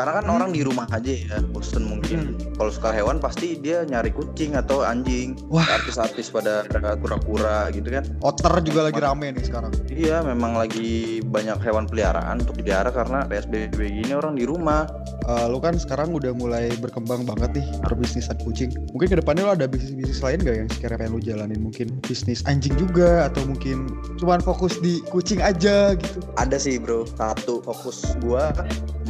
Karena 0.00 0.16
kan 0.16 0.24
Hmm. 0.24 0.36
orang 0.40 0.50
di 0.56 0.64
rumah 0.64 0.88
aja 0.88 1.12
ya, 1.12 1.36
bosen 1.52 1.84
mungkin. 1.84 2.32
Kalau 2.56 2.72
suka 2.72 2.88
hewan 2.88 3.20
pasti 3.20 3.60
dia 3.60 3.84
nyari 3.84 4.08
kucing 4.16 4.56
atau 4.56 4.80
anjing. 4.80 5.36
Wah. 5.52 5.68
Artis-artis 5.76 6.32
pada 6.32 6.64
kura-kura 6.96 7.68
gitu 7.68 7.84
kan. 7.92 8.08
Otter 8.24 8.64
juga 8.64 8.88
lagi 8.88 8.96
rame 8.96 9.28
nih 9.36 9.44
sekarang. 9.44 9.68
Iya, 9.92 10.24
memang 10.24 10.56
lagi 10.56 11.20
banyak 11.20 11.60
hewan 11.60 11.84
peliharaan 11.84 12.40
untuk 12.40 12.56
dipelihara 12.56 12.88
karena 12.88 13.28
PSBB 13.28 13.76
gini 14.00 14.16
orang 14.16 14.40
di 14.40 14.48
rumah. 14.48 14.88
Eh, 15.28 15.46
lu 15.52 15.60
kan 15.60 15.76
sekarang 15.76 16.16
udah 16.16 16.32
mulai 16.32 16.72
berkembang 16.80 17.28
banget 17.28 17.60
nih 17.60 17.66
perbisnisan 17.84 18.40
kucing. 18.40 18.72
Mungkin 18.96 19.08
ke 19.12 19.16
depannya 19.20 19.44
lo 19.44 19.52
ada 19.52 19.68
bisnis-bisnis 19.68 20.24
lain 20.24 20.38
gak 20.40 20.56
yang 20.64 20.68
sekiranya 20.72 20.98
pengen 21.04 21.12
lu 21.12 21.20
jalanin? 21.20 21.60
Mungkin 21.60 21.86
bisnis 22.08 22.40
anjing 22.48 22.72
juga 22.80 23.28
atau 23.28 23.44
mungkin 23.44 23.84
cuman 24.16 24.40
fokus 24.40 24.80
di 24.80 25.04
kucing 25.12 25.44
aja 25.44 25.92
gitu. 25.92 26.24
Ada 26.40 26.56
sih 26.56 26.80
bro, 26.80 27.04
satu 27.04 27.60
fokus 27.60 28.16
gua 28.24 28.54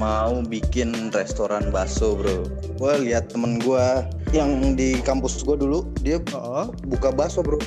mau 0.00 0.40
bikin 0.40 0.79
restoran 1.12 1.68
bakso 1.68 2.16
bro. 2.16 2.48
Gua 2.80 2.96
lihat 2.96 3.32
temen 3.32 3.60
gua 3.60 4.08
yang 4.32 4.74
di 4.78 4.98
kampus 5.04 5.44
gua 5.44 5.60
dulu 5.60 5.84
dia 6.00 6.18
Heeh. 6.20 6.66
buka 6.88 7.12
bakso 7.12 7.44
bro. 7.44 7.60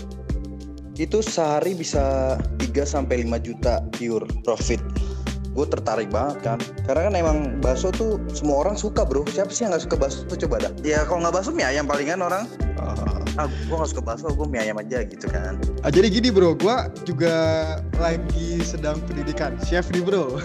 Itu 0.98 1.26
sehari 1.26 1.74
bisa 1.74 2.38
3 2.62 2.86
sampai 2.86 3.26
5 3.26 3.42
juta 3.42 3.82
pure 3.98 4.26
profit. 4.46 4.82
Gue 5.54 5.70
tertarik 5.70 6.10
banget 6.10 6.42
kan, 6.42 6.58
karena 6.90 7.10
kan 7.10 7.14
emang 7.14 7.38
bakso 7.62 7.94
tuh 7.94 8.18
semua 8.34 8.66
orang 8.66 8.74
suka 8.74 9.06
bro. 9.06 9.22
Siapa 9.30 9.54
sih 9.54 9.66
yang 9.66 9.78
nggak 9.78 9.86
suka 9.86 9.98
bakso 10.02 10.26
tuh 10.26 10.38
coba 10.46 10.70
dah? 10.70 10.74
Ya 10.82 11.06
kalau 11.06 11.22
nggak 11.22 11.34
bakso 11.38 11.54
mie 11.54 11.66
ayam 11.66 11.86
palingan 11.86 12.26
orang. 12.26 12.50
Eh, 12.78 13.13
Ah, 13.34 13.50
gue 13.50 13.74
nggak 13.74 13.90
suka 13.90 14.02
bakso, 14.06 14.30
gue 14.30 14.46
mie 14.46 14.62
ayam 14.62 14.78
aja 14.78 15.02
gitu 15.02 15.26
kan. 15.26 15.58
Ah, 15.82 15.90
jadi 15.90 16.06
gini 16.06 16.30
bro, 16.30 16.54
gua 16.54 16.86
juga 17.02 17.34
lagi 17.98 18.62
sedang 18.62 19.02
pendidikan 19.10 19.58
chef 19.66 19.90
nih 19.90 20.06
bro. 20.06 20.38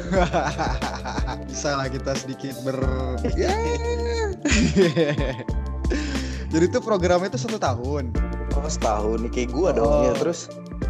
Bisa 1.52 1.76
lah 1.76 1.88
kita 1.92 2.16
sedikit 2.16 2.57
ber. 2.64 2.80
Ya. 3.37 3.52
jadi 6.52 6.64
tuh 6.73 6.80
programnya 6.80 7.28
tuh 7.28 7.42
satu 7.45 7.59
tahun, 7.61 8.09
Oh 8.57 8.64
setahun 8.64 9.21
nih 9.21 9.30
kayak 9.30 9.50
gue 9.52 9.68
dong 9.76 9.85
Oh. 9.85 10.04
ya 10.09 10.12
terus. 10.16 10.49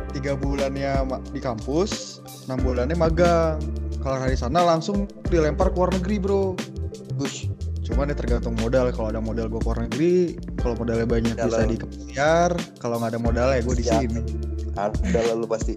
tiga 0.09 0.33
bulannya 0.33 1.05
di 1.31 1.40
kampus, 1.43 2.23
enam 2.49 2.62
bulannya 2.64 2.97
magang. 2.97 3.61
Kalau 4.00 4.17
dari 4.23 4.38
sana 4.38 4.64
langsung 4.64 5.05
dilempar 5.28 5.69
ke 5.69 5.76
luar 5.76 5.90
negeri 5.93 6.17
bro. 6.17 6.55
Bush. 7.19 7.50
Cuman 7.88 8.12
ya 8.12 8.16
tergantung 8.16 8.52
modal. 8.61 8.92
Kalau 8.92 9.09
ada 9.09 9.21
modal 9.25 9.49
gue 9.49 9.57
ke 9.57 9.66
luar 9.66 9.80
negeri, 9.88 10.14
kalau 10.61 10.76
modalnya 10.76 11.09
banyak 11.09 11.35
Ya, 11.40 11.49
bisa 11.49 11.64
di. 11.64 11.76
Kalau 12.78 13.00
nggak 13.00 13.16
ada 13.16 13.21
modal 13.21 13.49
ya 13.57 13.61
gue 13.64 13.76
di 13.80 13.85
sini. 13.88 14.21
Ada 14.76 15.21
lalu 15.33 15.49
pasti. 15.49 15.75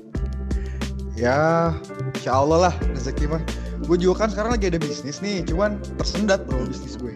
Ya, 1.15 1.71
insya 2.17 2.35
Allah 2.35 2.69
lah 2.69 2.75
rezeki 2.91 3.31
mah. 3.31 3.41
Gue 3.85 3.97
juga 3.97 4.25
kan 4.25 4.29
sekarang 4.29 4.53
lagi 4.57 4.69
ada 4.69 4.77
bisnis 4.77 5.21
nih, 5.25 5.41
cuman 5.45 5.81
tersendat 5.97 6.45
bro 6.45 6.65
bisnis 6.69 6.97
gue. 6.97 7.13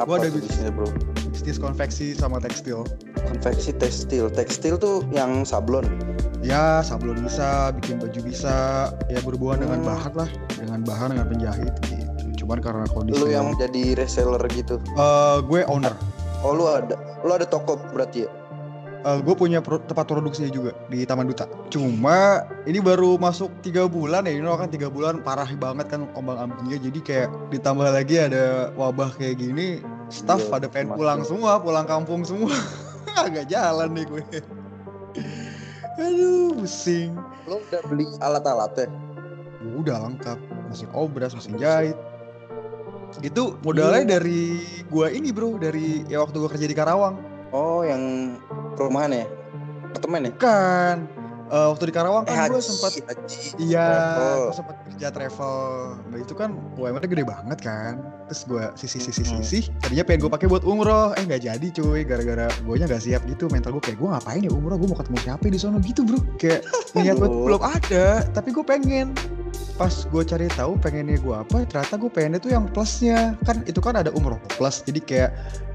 Apa 0.00 0.16
ada 0.20 0.28
tuh 0.32 0.40
bisnis. 0.40 0.60
bisnisnya 0.60 0.70
bro? 0.72 0.88
Bisnis 1.32 1.56
konveksi 1.60 2.16
sama 2.16 2.40
tekstil. 2.40 2.84
Konveksi 3.28 3.72
tekstil. 3.76 4.32
Tekstil 4.32 4.76
tuh 4.80 5.04
yang 5.12 5.44
sablon. 5.44 5.84
Ya, 6.44 6.80
sablon 6.84 7.20
bisa, 7.20 7.72
bikin 7.80 7.96
baju 8.00 8.20
bisa, 8.22 8.88
ya 9.08 9.18
berhubungan 9.24 9.66
dengan 9.66 9.78
Hmm. 9.82 9.88
bahan 9.92 10.12
lah, 10.14 10.30
dengan 10.56 10.80
bahan 10.84 11.08
dengan 11.16 11.26
penjahit 11.32 11.74
gitu. 11.88 11.95
Cuman 12.46 12.62
karena 12.62 12.86
kondisi 12.94 13.18
Lu 13.18 13.26
yang 13.26 13.58
jadi 13.58 13.98
reseller 13.98 14.38
gitu. 14.54 14.78
Eh, 14.78 15.36
gue 15.42 15.66
owner. 15.66 15.90
Oh 16.46 16.54
lu 16.54 16.70
ada. 16.70 16.94
Lu 17.26 17.34
ada 17.34 17.42
toko 17.42 17.74
berarti 17.90 18.22
ya? 18.22 18.30
Eh, 19.02 19.18
gue 19.22 19.34
punya 19.34 19.58
pro- 19.58 19.82
tempat 19.82 20.06
produksinya 20.06 20.46
juga 20.46 20.70
di 20.86 21.02
Taman 21.02 21.26
Duta. 21.26 21.50
Cuma 21.74 22.46
ini 22.70 22.78
baru 22.78 23.18
masuk 23.18 23.50
tiga 23.66 23.90
bulan 23.90 24.30
ya, 24.30 24.38
ini 24.38 24.46
kan 24.46 24.70
tiga 24.70 24.86
bulan 24.86 25.26
parah 25.26 25.50
banget 25.58 25.90
kan 25.90 26.06
ombang 26.14 26.38
ambingnya. 26.38 26.78
Jadi 26.78 27.02
kayak 27.02 27.28
ditambah 27.50 27.86
lagi 27.86 28.14
ada 28.22 28.70
wabah 28.78 29.10
kayak 29.18 29.42
gini, 29.42 29.82
staff 30.06 30.46
Iya, 30.46 30.50
pada 30.54 30.66
pengen 30.70 30.94
pulang 30.94 31.26
semua, 31.26 31.58
pulang 31.58 31.86
kampung 31.86 32.22
semua. 32.22 32.54
Agak 33.26 33.50
jalan 33.50 33.90
nih 33.90 34.06
gue. 34.06 34.22
Aduh, 35.98 36.54
pusing. 36.62 37.10
Lu 37.46 37.58
udah 37.58 37.82
beli 37.90 38.06
alat-alatnya? 38.22 38.86
Udah 39.78 40.02
lengkap, 40.02 40.38
mesin 40.70 40.90
obras, 40.94 41.34
mesin 41.34 41.58
jahit. 41.58 41.94
Itu 43.22 43.56
modalnya 43.62 44.18
dari 44.18 44.60
gua 44.90 45.10
ini 45.10 45.30
bro, 45.30 45.56
dari 45.58 46.04
ya 46.06 46.22
waktu 46.22 46.36
gua 46.38 46.50
kerja 46.50 46.66
di 46.66 46.76
Karawang. 46.76 47.16
Oh 47.54 47.86
yang 47.86 48.36
perumahan 48.74 49.24
ya? 49.24 49.26
Apartemen 49.90 50.28
ya? 50.28 50.32
Bukan. 50.34 50.96
Eh, 51.46 51.66
waktu 51.70 51.84
di 51.86 51.94
Karawang 51.94 52.26
kan 52.26 52.50
gue 52.50 52.58
sempat 52.58 52.90
iya 53.62 53.86
sempat 54.50 54.82
kerja 54.90 55.14
travel. 55.14 55.94
Nah 56.10 56.18
itu 56.18 56.34
kan 56.34 56.58
UMR-nya 56.74 57.06
gede 57.06 57.22
banget 57.22 57.58
kan. 57.62 58.02
Terus 58.26 58.42
gue 58.50 58.64
sisi 58.74 58.98
sisi 58.98 59.22
sisi 59.22 59.70
tadinya 59.78 60.02
pengen 60.02 60.26
gue 60.26 60.32
pakai 60.34 60.50
buat 60.50 60.66
umroh. 60.66 61.14
Eh 61.14 61.22
nggak 61.22 61.46
jadi 61.46 61.66
cuy. 61.70 62.02
Gara-gara 62.02 62.50
gue 62.50 62.74
nya 62.74 62.90
nggak 62.90 62.98
siap 62.98 63.22
gitu 63.30 63.46
mental 63.46 63.78
gue 63.78 63.82
kayak 63.86 63.98
gue 64.02 64.08
ngapain 64.10 64.42
ya 64.42 64.50
umroh? 64.50 64.74
Gue 64.74 64.90
mau 64.90 64.98
ketemu 64.98 65.18
siapa 65.22 65.44
di 65.46 65.58
sono? 65.62 65.78
Gitu 65.78 66.02
bro. 66.02 66.18
Kayak 66.34 66.66
niat 66.98 67.14
buat 67.14 67.30
belum 67.30 67.62
ada 67.62 68.06
tapi 68.34 68.50
gue 68.50 68.64
pengen 68.66 69.14
pas 69.76 69.92
gue 70.08 70.22
cari 70.24 70.48
tahu 70.52 70.80
pengennya 70.80 71.20
gue 71.20 71.36
apa 71.36 71.68
ternyata 71.68 71.94
gue 72.00 72.10
pengennya 72.10 72.40
tuh 72.40 72.52
yang 72.52 72.64
plusnya. 72.68 73.36
Kan 73.44 73.62
itu 73.68 73.78
kan 73.78 73.96
ada 73.96 74.10
umroh 74.16 74.40
plus 74.56 74.80
jadi 74.82 75.00
kayak 75.04 75.30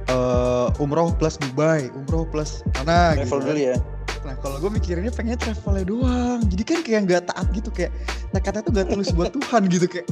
eh, 0.10 0.68
umroh 0.82 1.14
plus 1.16 1.38
Dubai 1.38 1.94
umroh 1.94 2.26
plus 2.26 2.66
mana 2.82 3.16
Travel 3.16 3.26
gitu 3.26 3.36
dulu 3.46 3.62
ya? 3.62 3.78
Nah 4.22 4.38
kalau 4.42 4.58
gue 4.62 4.72
mikirinnya 4.74 5.14
pengennya 5.14 5.40
travelnya 5.42 5.86
doang. 5.86 6.42
Jadi 6.46 6.64
kan 6.66 6.80
kayak 6.86 7.02
nggak 7.10 7.24
taat 7.30 7.48
gitu 7.54 7.70
Kayak 7.74 7.92
tekadnya 8.34 8.62
tuh 8.62 8.72
gak 8.74 8.88
tulus 8.90 9.10
buat 9.14 9.32
Tuhan 9.38 9.62
gitu 9.70 9.86
Kayak 9.90 10.08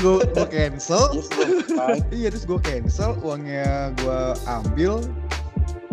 gue 0.00 0.16
gue 0.32 0.46
cancel. 0.48 1.04
Iya 2.16 2.32
terus 2.32 2.44
gue 2.48 2.58
cancel 2.64 3.14
Uangnya 3.20 3.92
gue 4.00 4.20
ambil 4.48 5.04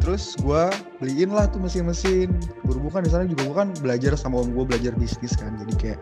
Terus 0.02 0.34
gue 0.42 0.64
beliin 0.98 1.30
lah 1.30 1.46
tuh 1.46 1.62
mesin-mesin. 1.62 2.34
Berhubung 2.66 2.90
kan 2.90 3.06
di 3.06 3.12
sana 3.14 3.30
juga 3.30 3.46
gue 3.46 3.56
kan 3.56 3.70
belajar 3.86 4.18
sama 4.18 4.42
om 4.42 4.50
gue 4.50 4.66
belajar 4.66 4.98
bisnis 4.98 5.38
kan. 5.38 5.54
Jadi 5.62 5.74
kayak 5.78 6.00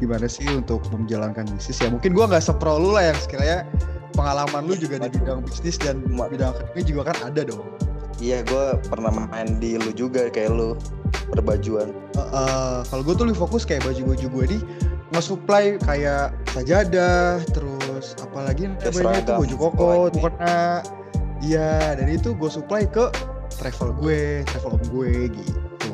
gimana 0.00 0.26
sih 0.26 0.48
untuk 0.48 0.80
menjalankan 0.88 1.44
bisnis 1.52 1.78
ya? 1.78 1.92
Mungkin 1.92 2.16
gue 2.16 2.24
nggak 2.24 2.40
sepro 2.40 2.80
lu 2.80 2.96
lah 2.96 3.12
yang 3.12 3.18
sekiranya 3.20 3.68
pengalaman 4.16 4.64
lu 4.66 4.74
juga 4.74 4.96
di 5.04 5.20
bidang 5.20 5.44
bisnis 5.44 5.76
dan 5.76 6.00
bidang 6.08 6.56
akademi 6.56 6.82
juga 6.82 7.12
kan 7.12 7.30
ada 7.30 7.44
dong. 7.44 7.62
Iya 8.20 8.44
gue 8.44 8.64
pernah 8.88 9.12
main 9.12 9.60
di 9.60 9.76
lu 9.80 9.92
juga 9.92 10.28
kayak 10.28 10.52
lu 10.52 10.76
perbajuan. 11.32 11.92
Eh, 12.16 12.20
eh, 12.20 12.78
kalau 12.88 13.02
gue 13.04 13.14
tuh 13.16 13.24
lebih 13.28 13.40
fokus 13.40 13.62
kayak 13.68 13.84
baju-baju 13.84 14.26
gue 14.28 14.44
nih 14.56 14.62
nge-supply 15.10 15.74
kayak 15.82 16.30
sajadah 16.54 17.42
terus 17.50 18.14
apalagi 18.22 18.70
namanya 18.70 19.18
itu 19.18 19.32
baju 19.34 19.56
koko 19.58 19.90
mukena 20.14 20.86
iya 21.42 21.98
dan 21.98 22.06
itu 22.06 22.30
gue 22.30 22.46
supply 22.46 22.86
ke 22.86 23.10
travel 23.58 23.90
gue 23.98 24.46
travel 24.46 24.78
om 24.78 24.84
gue 24.94 25.12
gitu. 25.34 25.92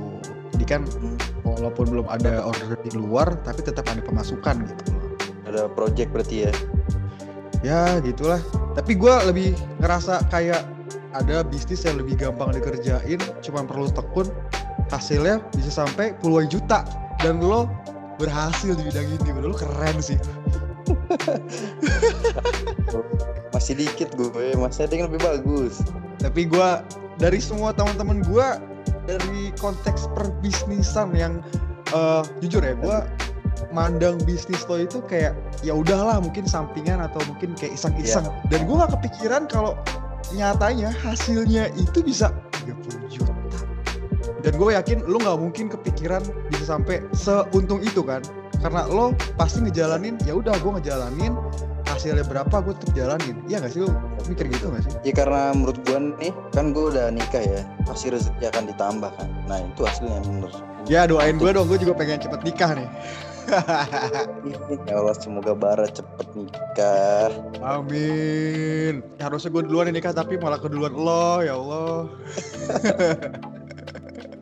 Jadi 0.56 0.64
kan 0.68 0.82
Hmm. 0.84 1.35
Walaupun 1.46 1.86
belum 1.86 2.06
ada 2.10 2.42
order 2.42 2.74
di 2.82 2.90
luar 2.98 3.38
tapi 3.46 3.62
tetap 3.62 3.86
ada 3.86 4.02
pemasukan 4.02 4.66
gitu. 4.66 4.82
Loh 4.90 5.14
Ada 5.46 5.62
project 5.70 6.10
berarti 6.10 6.50
ya? 6.50 6.52
ya 7.62 7.80
gitulah. 8.02 8.42
Tapi 8.74 8.98
gue 8.98 9.14
lebih 9.30 9.54
ngerasa 9.78 10.26
kayak 10.28 10.66
ada 11.14 11.46
bisnis 11.46 11.86
yang 11.86 12.02
lebih 12.02 12.18
gampang 12.18 12.52
dikerjain 12.52 13.22
cuman 13.40 13.64
perlu 13.64 13.88
tekun 13.88 14.28
hasilnya 14.90 15.40
bisa 15.54 15.70
sampai 15.70 16.18
puluhan 16.18 16.50
juta. 16.50 16.82
Dan 17.22 17.40
lo 17.40 17.70
berhasil 18.20 18.76
di 18.76 18.82
bidang 18.84 19.08
ini 19.08 19.30
bro 19.32 19.52
lu 19.52 19.56
keren 19.56 19.96
sih. 20.02 20.18
Masih 23.54 23.72
dikit 23.72 24.12
gue, 24.20 24.52
masih 24.52 24.84
ada 24.84 24.92
yang 24.92 25.08
lebih 25.08 25.24
bagus. 25.24 25.80
tapi 26.20 26.44
gue 26.44 26.68
dari 27.16 27.40
semua 27.40 27.72
teman-teman 27.72 28.20
gue 28.20 28.48
dari 29.06 29.54
konteks 29.56 30.10
perbisnisan 30.12 31.14
yang 31.14 31.40
eh, 31.94 32.22
jujur 32.42 32.60
ya 32.60 32.74
gue 32.76 32.98
mandang 33.72 34.20
bisnis 34.28 34.64
lo 34.68 34.76
itu 34.76 35.00
kayak 35.08 35.32
ya 35.64 35.72
udahlah 35.72 36.20
mungkin 36.20 36.44
sampingan 36.44 37.00
atau 37.00 37.20
mungkin 37.24 37.56
kayak 37.56 37.76
iseng-iseng. 37.76 38.28
Dan 38.52 38.68
gue 38.68 38.76
gak 38.76 38.92
kepikiran 39.00 39.48
kalau 39.48 39.72
nyatanya 40.34 40.92
hasilnya 40.92 41.72
itu 41.78 42.02
bisa 42.04 42.34
30 42.66 43.12
juta. 43.12 43.32
Dan 44.44 44.52
gue 44.58 44.70
yakin 44.78 45.02
lo 45.06 45.18
nggak 45.18 45.38
mungkin 45.38 45.66
kepikiran 45.72 46.22
bisa 46.52 46.76
sampai 46.76 47.02
seuntung 47.16 47.82
itu 47.82 48.02
kan. 48.04 48.22
Karena 48.60 48.88
lo 48.88 49.14
pasti 49.36 49.62
ngejalanin 49.62 50.18
ya 50.24 50.36
udah 50.36 50.54
gue 50.58 50.72
ngejalanin 50.80 51.32
hasilnya 51.96 52.24
berapa 52.28 52.56
gue 52.60 52.74
tetap 52.76 52.92
jalanin 52.92 53.36
iya 53.48 53.58
gak 53.64 53.72
sih 53.72 53.80
lo 53.80 53.90
mikir 54.28 54.46
gitu 54.52 54.68
gak 54.68 54.84
sih 54.84 54.96
Ya 55.06 55.14
karena 55.14 55.54
menurut 55.54 55.78
gue 55.86 55.98
nih, 56.18 56.34
kan 56.50 56.74
gue 56.74 56.90
udah 56.90 57.14
nikah 57.14 57.38
ya, 57.38 57.62
pasti 57.86 58.10
rezeki 58.10 58.50
akan 58.50 58.66
ditambah 58.74 59.06
kan. 59.14 59.30
Nah 59.46 59.62
itu 59.62 59.86
hasilnya 59.86 60.18
menurut. 60.26 60.58
Ya 60.90 61.06
doain 61.06 61.38
gue 61.38 61.46
dong, 61.54 61.70
gue 61.70 61.78
juga 61.78 61.94
pengen 61.94 62.18
cepet 62.18 62.42
nikah 62.42 62.74
nih. 62.74 62.90
Ya 64.90 64.98
Allah 64.98 65.14
semoga 65.14 65.54
Bara 65.54 65.86
cepet 65.86 66.26
nikah. 66.34 67.30
Amin. 67.62 69.06
Harusnya 69.22 69.54
gue 69.54 69.62
duluan 69.62 69.86
yang 69.86 70.02
nikah 70.02 70.10
tapi 70.10 70.34
malah 70.34 70.58
keduluan 70.58 70.90
lo, 70.90 71.38
ya 71.46 71.54
Allah. 71.54 72.10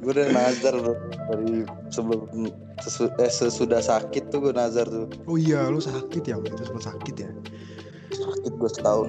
Gue 0.04 0.12
udah 0.12 0.28
nazar 0.36 0.76
bro 0.76 0.92
dari 1.32 1.64
sebelum 1.88 2.52
sesu, 2.82 3.10
eh, 3.20 3.30
sesudah 3.30 3.78
sakit 3.78 4.32
tuh 4.34 4.50
gue 4.50 4.52
nazar 4.54 4.86
tuh. 4.90 5.06
Oh 5.28 5.38
iya, 5.38 5.68
lu 5.70 5.78
sakit 5.78 6.22
ya 6.26 6.40
waktu 6.40 6.54
itu 6.56 6.64
sempat 6.66 6.84
sakit 6.90 7.14
ya. 7.18 7.30
Sakit 8.10 8.52
gue 8.58 8.70
setahun. 8.70 9.08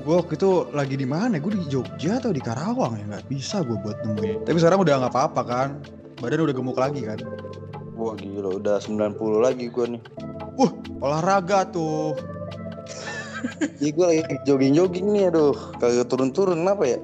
Gue 0.00 0.14
waktu 0.16 0.32
itu 0.40 0.64
lagi 0.72 0.96
di 0.96 1.04
mana? 1.04 1.36
Gue 1.36 1.60
di 1.60 1.64
Jogja 1.68 2.16
atau 2.16 2.32
di 2.32 2.40
Karawang 2.40 2.96
ya? 2.96 3.04
Nggak 3.04 3.26
bisa 3.28 3.60
gue 3.60 3.76
buat 3.84 4.00
nemuin. 4.00 4.48
Tapi 4.48 4.56
sekarang 4.56 4.80
udah 4.80 4.94
nggak 5.04 5.12
apa-apa 5.12 5.42
kan. 5.44 5.68
Badan 6.24 6.48
udah 6.48 6.54
gemuk 6.56 6.80
lagi 6.80 7.04
kan. 7.04 7.20
Wah 8.00 8.16
gila 8.16 8.56
udah 8.56 8.80
90 8.80 9.44
lagi 9.44 9.68
gue 9.68 9.86
nih. 9.96 10.02
Wah, 10.56 10.72
olahraga 11.04 11.68
tuh. 11.68 12.16
Iya 13.80 13.90
gue 13.92 14.06
lagi 14.08 14.22
jogging-jogging 14.48 15.06
nih 15.12 15.28
aduh. 15.28 15.56
Kagak 15.76 16.08
turun-turun 16.08 16.64
kenapa 16.64 16.84
ya? 16.96 16.98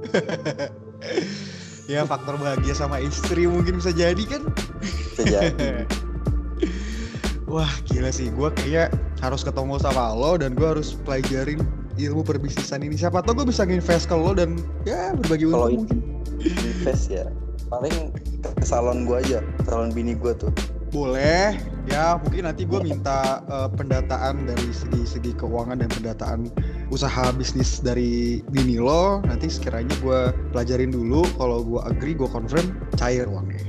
Ya 1.90 2.06
faktor 2.06 2.38
bahagia 2.38 2.70
sama 2.70 3.02
istri 3.02 3.50
mungkin 3.50 3.82
bisa 3.82 3.90
jadi 3.90 4.22
kan. 4.30 4.46
Bisa 4.78 5.22
jadi. 5.26 5.82
Wah 7.50 7.66
gila 7.90 8.14
sih, 8.14 8.30
gue 8.30 8.46
kayak 8.62 8.94
harus 9.18 9.42
ketemu 9.42 9.74
sama 9.82 10.14
lo 10.14 10.38
dan 10.38 10.54
gue 10.54 10.70
harus 10.70 10.94
pelajarin 11.02 11.66
ilmu 11.98 12.22
perbisnisan 12.22 12.86
ini. 12.86 12.94
Siapa 12.94 13.26
tau 13.26 13.34
gue 13.34 13.42
bisa 13.42 13.66
nginvest 13.66 14.06
ke 14.06 14.14
lo 14.14 14.38
dan 14.38 14.54
ya 14.86 15.18
berbagi 15.18 15.50
Kalau 15.50 15.66
ilmu 15.66 15.82
mungkin. 15.82 15.98
Invest 16.46 17.10
ya. 17.10 17.26
Paling 17.66 18.14
ke 18.38 18.62
salon 18.62 19.02
gue 19.02 19.18
aja, 19.18 19.42
salon 19.66 19.90
bini 19.90 20.14
gue 20.14 20.30
tuh. 20.38 20.54
Boleh, 20.94 21.58
ya 21.90 22.18
mungkin 22.22 22.46
nanti 22.46 22.70
gue 22.70 22.78
minta 22.86 23.42
eh, 23.50 23.68
pendataan 23.74 24.46
dari 24.46 24.70
segi-segi 24.70 25.34
keuangan 25.34 25.82
dan 25.82 25.90
pendataan 25.90 26.50
usaha 26.90 27.30
bisnis 27.34 27.80
dari 27.80 28.42
bini 28.50 28.76
lo. 28.76 29.22
Nanti 29.24 29.46
sekiranya 29.48 29.94
gue 30.02 30.34
pelajarin 30.50 30.90
dulu, 30.90 31.24
kalau 31.38 31.62
gue 31.62 31.80
agree, 31.86 32.18
gue 32.18 32.28
confirm, 32.28 32.74
cair 32.98 33.30
uangnya. 33.30 33.62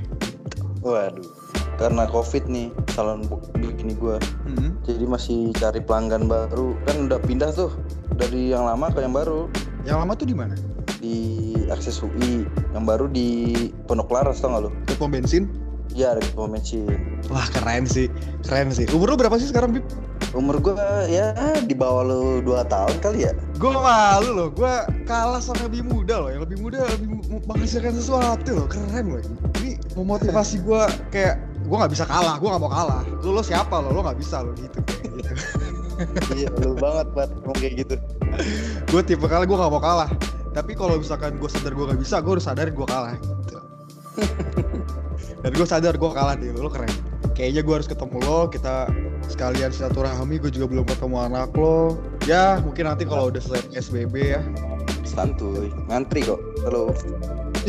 Waduh. 0.81 1.25
Karena 1.77 2.05
covid 2.09 2.45
nih 2.45 2.69
salon 2.93 3.25
bini 3.57 3.97
gue. 3.97 4.17
Hmm. 4.21 4.77
Jadi 4.85 5.05
masih 5.05 5.53
cari 5.57 5.81
pelanggan 5.81 6.29
baru. 6.29 6.77
Kan 6.85 7.09
udah 7.09 7.17
pindah 7.21 7.49
tuh 7.53 7.73
dari 8.17 8.53
yang 8.53 8.65
lama 8.69 8.89
ke 8.93 9.01
yang 9.01 9.13
baru. 9.13 9.49
Yang 9.85 9.97
lama 9.97 10.13
tuh 10.13 10.27
di 10.29 10.35
mana? 10.37 10.53
Di 11.01 11.17
akses 11.73 12.01
UI. 12.05 12.45
Yang 12.77 12.85
baru 12.85 13.05
di 13.09 13.53
Pondok 13.89 14.13
Laras 14.13 14.45
tau 14.45 14.53
gak 14.53 14.61
lu? 14.65 14.71
Ke 14.85 14.93
pom 14.93 15.09
bensin? 15.09 15.49
Iya 15.91 16.15
bensin. 16.15 16.87
Wah 17.27 17.47
keren 17.51 17.83
sih, 17.83 18.07
keren 18.47 18.71
sih. 18.71 18.87
Umur 18.95 19.13
lo 19.13 19.17
berapa 19.19 19.35
sih 19.35 19.51
sekarang, 19.51 19.75
Bib? 19.75 19.85
Umur 20.31 20.63
gue 20.63 20.75
ya 21.11 21.35
di 21.67 21.75
bawah 21.75 22.07
lu 22.07 22.39
2 22.39 22.71
tahun 22.71 22.95
kali 23.03 23.27
ya. 23.27 23.35
Gue 23.59 23.75
malu 23.75 24.31
loh, 24.31 24.49
gue 24.51 24.73
kalah 25.03 25.43
sama 25.43 25.67
lebih 25.67 25.83
muda 25.83 26.23
loh. 26.23 26.29
Yang 26.31 26.41
lebih 26.47 26.57
muda 26.63 26.79
lebih 26.87 27.07
menghasilkan 27.43 27.93
sesuatu 27.99 28.49
loh, 28.55 28.67
keren 28.71 29.05
loh. 29.11 29.21
Ini 29.59 29.75
memotivasi 29.99 30.63
gue 30.63 30.81
kayak 31.11 31.35
gue 31.67 31.75
nggak 31.75 31.91
bisa 31.91 32.07
kalah, 32.07 32.39
gue 32.39 32.47
nggak 32.47 32.63
mau 32.63 32.71
kalah. 32.71 33.03
Lo 33.19 33.35
lo 33.35 33.43
siapa 33.43 33.75
lo? 33.83 33.91
Lo 33.91 33.99
nggak 34.07 34.19
bisa 34.19 34.39
lo 34.39 34.55
gitu. 34.55 34.79
gitu. 35.03 35.31
iya 36.39 36.49
lu 36.63 36.73
banget 36.79 37.13
Pat 37.13 37.29
ngomong 37.43 37.59
kayak 37.59 37.73
gitu. 37.85 37.95
gue 38.89 39.01
tipe 39.03 39.27
kali 39.27 39.43
gue 39.43 39.57
nggak 39.59 39.71
mau 39.71 39.83
kalah. 39.83 40.07
Tapi 40.55 40.71
kalau 40.75 40.95
misalkan 40.95 41.35
gue 41.35 41.49
sadar 41.51 41.75
gue 41.75 41.85
nggak 41.91 41.99
bisa, 41.99 42.23
gue 42.23 42.31
harus 42.39 42.45
sadarin 42.47 42.71
gue 42.71 42.87
kalah. 42.87 43.15
Gitu. 43.19 43.59
Dan 45.41 45.57
gue 45.57 45.65
sadar 45.65 45.97
gue 45.97 46.11
kalah 46.13 46.37
deh, 46.37 46.53
lo 46.53 46.69
keren. 46.69 46.93
Kayaknya 47.33 47.61
gue 47.65 47.73
harus 47.73 47.89
ketemu 47.89 48.17
lo, 48.21 48.39
kita 48.45 48.85
sekalian 49.25 49.73
silaturahmi. 49.73 50.37
Gue 50.37 50.53
juga 50.53 50.69
belum 50.69 50.85
ketemu 50.85 51.17
anak 51.17 51.49
lo. 51.57 51.97
Ya 52.29 52.61
mungkin 52.61 52.85
nanti 52.85 53.09
kalau 53.09 53.33
udah 53.33 53.41
selesai 53.41 53.73
SBB 53.73 54.37
ya, 54.37 54.41
Santuy. 55.01 55.73
Ngantri 55.89 56.21
kok. 56.29 56.37
Halo. 56.61 56.93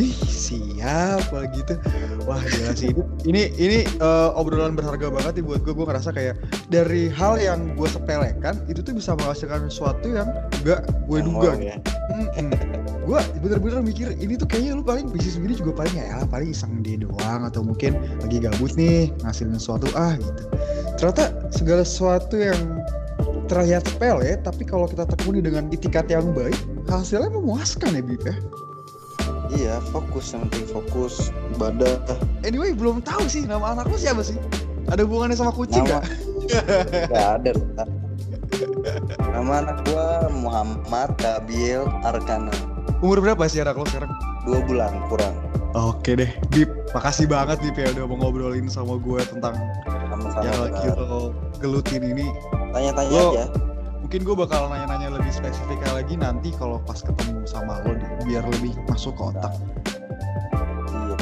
Ih 0.00 0.08
siap 0.08 1.28
kalau 1.28 1.44
gitu 1.52 1.76
Wah 2.24 2.40
gila 2.40 2.72
sih 2.72 2.96
Ini 3.28 3.52
ini 3.60 3.84
eh, 3.84 4.30
obrolan 4.40 4.72
berharga 4.72 5.12
banget 5.12 5.40
nih 5.40 5.44
buat 5.44 5.60
gue 5.60 5.76
Gue 5.76 5.84
ngerasa 5.84 6.16
kayak 6.16 6.40
dari 6.72 7.12
hal 7.12 7.36
yang 7.36 7.76
gue 7.76 7.84
sepelekan 7.84 8.56
Itu 8.72 8.80
tuh 8.80 8.96
bisa 8.96 9.12
menghasilkan 9.12 9.68
sesuatu 9.68 10.08
yang 10.08 10.32
gak 10.64 10.88
gue 11.04 11.18
duga 11.20 11.52
Ngomong 11.52 11.60
ya. 11.60 11.76
Gue 13.02 13.18
bener-bener 13.42 13.82
mikir 13.82 14.14
ini 14.22 14.38
tuh 14.38 14.46
kayaknya 14.46 14.78
lu 14.78 14.84
paling 14.86 15.10
bisnis 15.10 15.34
begini 15.34 15.58
juga 15.58 15.82
paling 15.82 15.94
ya 15.98 16.22
paling 16.30 16.54
iseng 16.54 16.80
dia 16.80 17.00
doang 17.02 17.42
Atau 17.42 17.66
mungkin 17.66 17.98
lagi 18.22 18.38
gabut 18.38 18.72
nih 18.78 19.10
ngasilin 19.26 19.58
sesuatu 19.58 19.90
ah 19.98 20.14
gitu 20.14 20.42
Ternyata 21.00 21.24
segala 21.50 21.82
sesuatu 21.82 22.38
yang 22.38 22.60
terlihat 23.50 23.84
sepele 23.84 24.38
Tapi 24.40 24.62
kalau 24.62 24.86
kita 24.86 25.02
tekuni 25.04 25.42
dengan 25.42 25.66
itikat 25.74 26.06
yang 26.08 26.30
baik 26.30 26.56
Hasilnya 26.86 27.32
memuaskan 27.34 27.98
ya 27.98 28.02
Bib 28.04 28.22
ya 28.22 28.36
Iya, 29.52 29.84
fokus 29.92 30.32
yang 30.32 30.48
penting 30.48 30.64
fokus 30.72 31.28
ibadah. 31.52 32.00
Anyway, 32.40 32.72
belum 32.72 33.04
tahu 33.04 33.28
sih 33.28 33.44
nama 33.44 33.76
anak 33.76 33.84
lu 33.92 34.00
siapa 34.00 34.24
sih? 34.24 34.40
Ada 34.88 35.04
hubungannya 35.04 35.36
sama 35.36 35.52
kucing 35.52 35.84
Nama- 35.84 36.00
nggak? 36.00 36.04
Gak 37.12 37.26
ada. 37.36 37.52
Nama 39.32 39.64
anak 39.64 39.78
gua 39.88 40.28
Muhammad 40.28 41.10
Kabil 41.16 41.80
Arkana. 42.04 42.52
Umur 43.00 43.18
berapa 43.18 43.48
sih 43.48 43.64
anak 43.64 43.80
lo 43.80 43.84
sekarang? 43.88 44.12
Dua 44.44 44.60
bulan 44.62 44.92
kurang. 45.08 45.34
Oke 45.72 46.14
deh, 46.14 46.28
Bib. 46.52 46.68
Makasih 46.92 47.24
banget 47.24 47.58
Bib 47.64 47.74
ya 47.74 47.88
udah 47.96 48.04
mau 48.04 48.16
ngobrolin 48.20 48.68
sama 48.68 49.00
gue 49.00 49.24
tentang 49.24 49.56
Sama-sama. 50.12 50.44
yang 50.44 50.58
lagi 50.68 50.88
lo 50.92 51.32
gelutin 51.56 52.04
ini. 52.04 52.28
Tanya-tanya 52.70 53.16
Lo- 53.16 53.32
aja. 53.32 53.44
Mungkin 54.04 54.20
gue 54.20 54.36
bakal 54.36 54.68
nanya-nanya 54.68 55.16
lebih 55.16 55.32
spesifik 55.32 55.80
lagi 55.88 56.20
nanti 56.20 56.52
kalau 56.60 56.76
pas 56.84 57.00
ketemu 57.00 57.40
sama 57.48 57.80
lo 57.82 57.96
di- 57.96 58.12
biar 58.28 58.44
lebih 58.44 58.76
masuk 58.84 59.16
ke 59.16 59.22
otak. 59.32 59.52
Iya. 60.92 61.16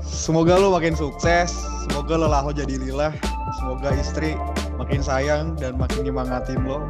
Semoga 0.00 0.56
lo 0.56 0.72
makin 0.72 0.96
sukses, 0.96 1.52
semoga 1.84 2.16
lelah 2.16 2.40
lo 2.40 2.56
jadi 2.56 2.80
lilah, 2.80 3.12
semoga 3.60 3.92
istri 3.92 4.32
makin 4.76 5.00
sayang 5.00 5.56
dan 5.56 5.76
makin 5.80 6.06
nyemangatin 6.06 6.60
lo. 6.64 6.86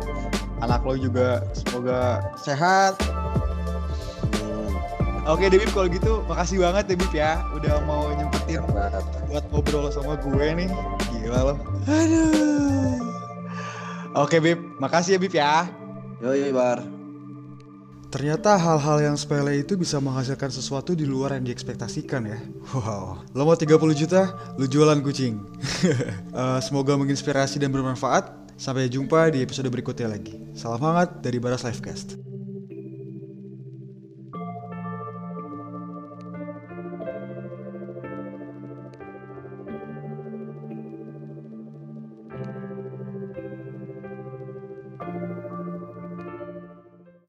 Anak 0.61 0.83
lo 0.85 0.96
juga 0.96 1.44
semoga 1.53 2.25
sehat, 2.40 2.96
Oke 5.27 5.51
Debib 5.51 5.75
kalau 5.75 5.90
gitu 5.90 6.22
makasih 6.31 6.62
banget 6.62 6.87
Debib 6.87 7.11
ya 7.11 7.42
udah 7.51 7.83
mau 7.83 8.14
nyempetin 8.14 8.62
banget. 8.70 9.03
buat 9.27 9.44
ngobrol 9.51 9.90
sama 9.90 10.14
gue 10.22 10.46
nih. 10.55 10.70
Gila 11.11 11.51
loh. 11.51 11.59
Aduh. 11.90 12.94
Oke 14.14 14.38
Bib, 14.38 14.62
makasih 14.79 15.18
ya 15.18 15.20
Bib 15.20 15.35
ya. 15.35 15.66
Yoi, 16.22 16.55
Bar. 16.55 16.95
Ternyata 18.06 18.54
hal-hal 18.54 19.12
yang 19.12 19.16
sepele 19.18 19.60
itu 19.60 19.74
bisa 19.74 19.98
menghasilkan 19.98 20.48
sesuatu 20.48 20.94
di 20.94 21.02
luar 21.02 21.36
yang 21.36 21.44
diekspektasikan 21.44 22.22
ya. 22.30 22.38
Wow, 22.70 23.26
lo 23.34 23.42
mau 23.42 23.58
30 23.58 23.76
juta, 23.98 24.34
lo 24.54 24.64
jualan 24.66 25.00
kucing. 25.02 25.34
Eh, 26.36 26.60
semoga 26.60 27.00
menginspirasi 27.00 27.56
dan 27.56 27.72
bermanfaat. 27.72 28.28
Sampai 28.60 28.92
jumpa 28.92 29.32
di 29.32 29.40
episode 29.40 29.68
berikutnya 29.72 30.12
lagi. 30.12 30.36
Salam 30.52 30.80
hangat 30.84 31.24
dari 31.24 31.40
Baras 31.40 31.64
Livecast. 31.64 32.36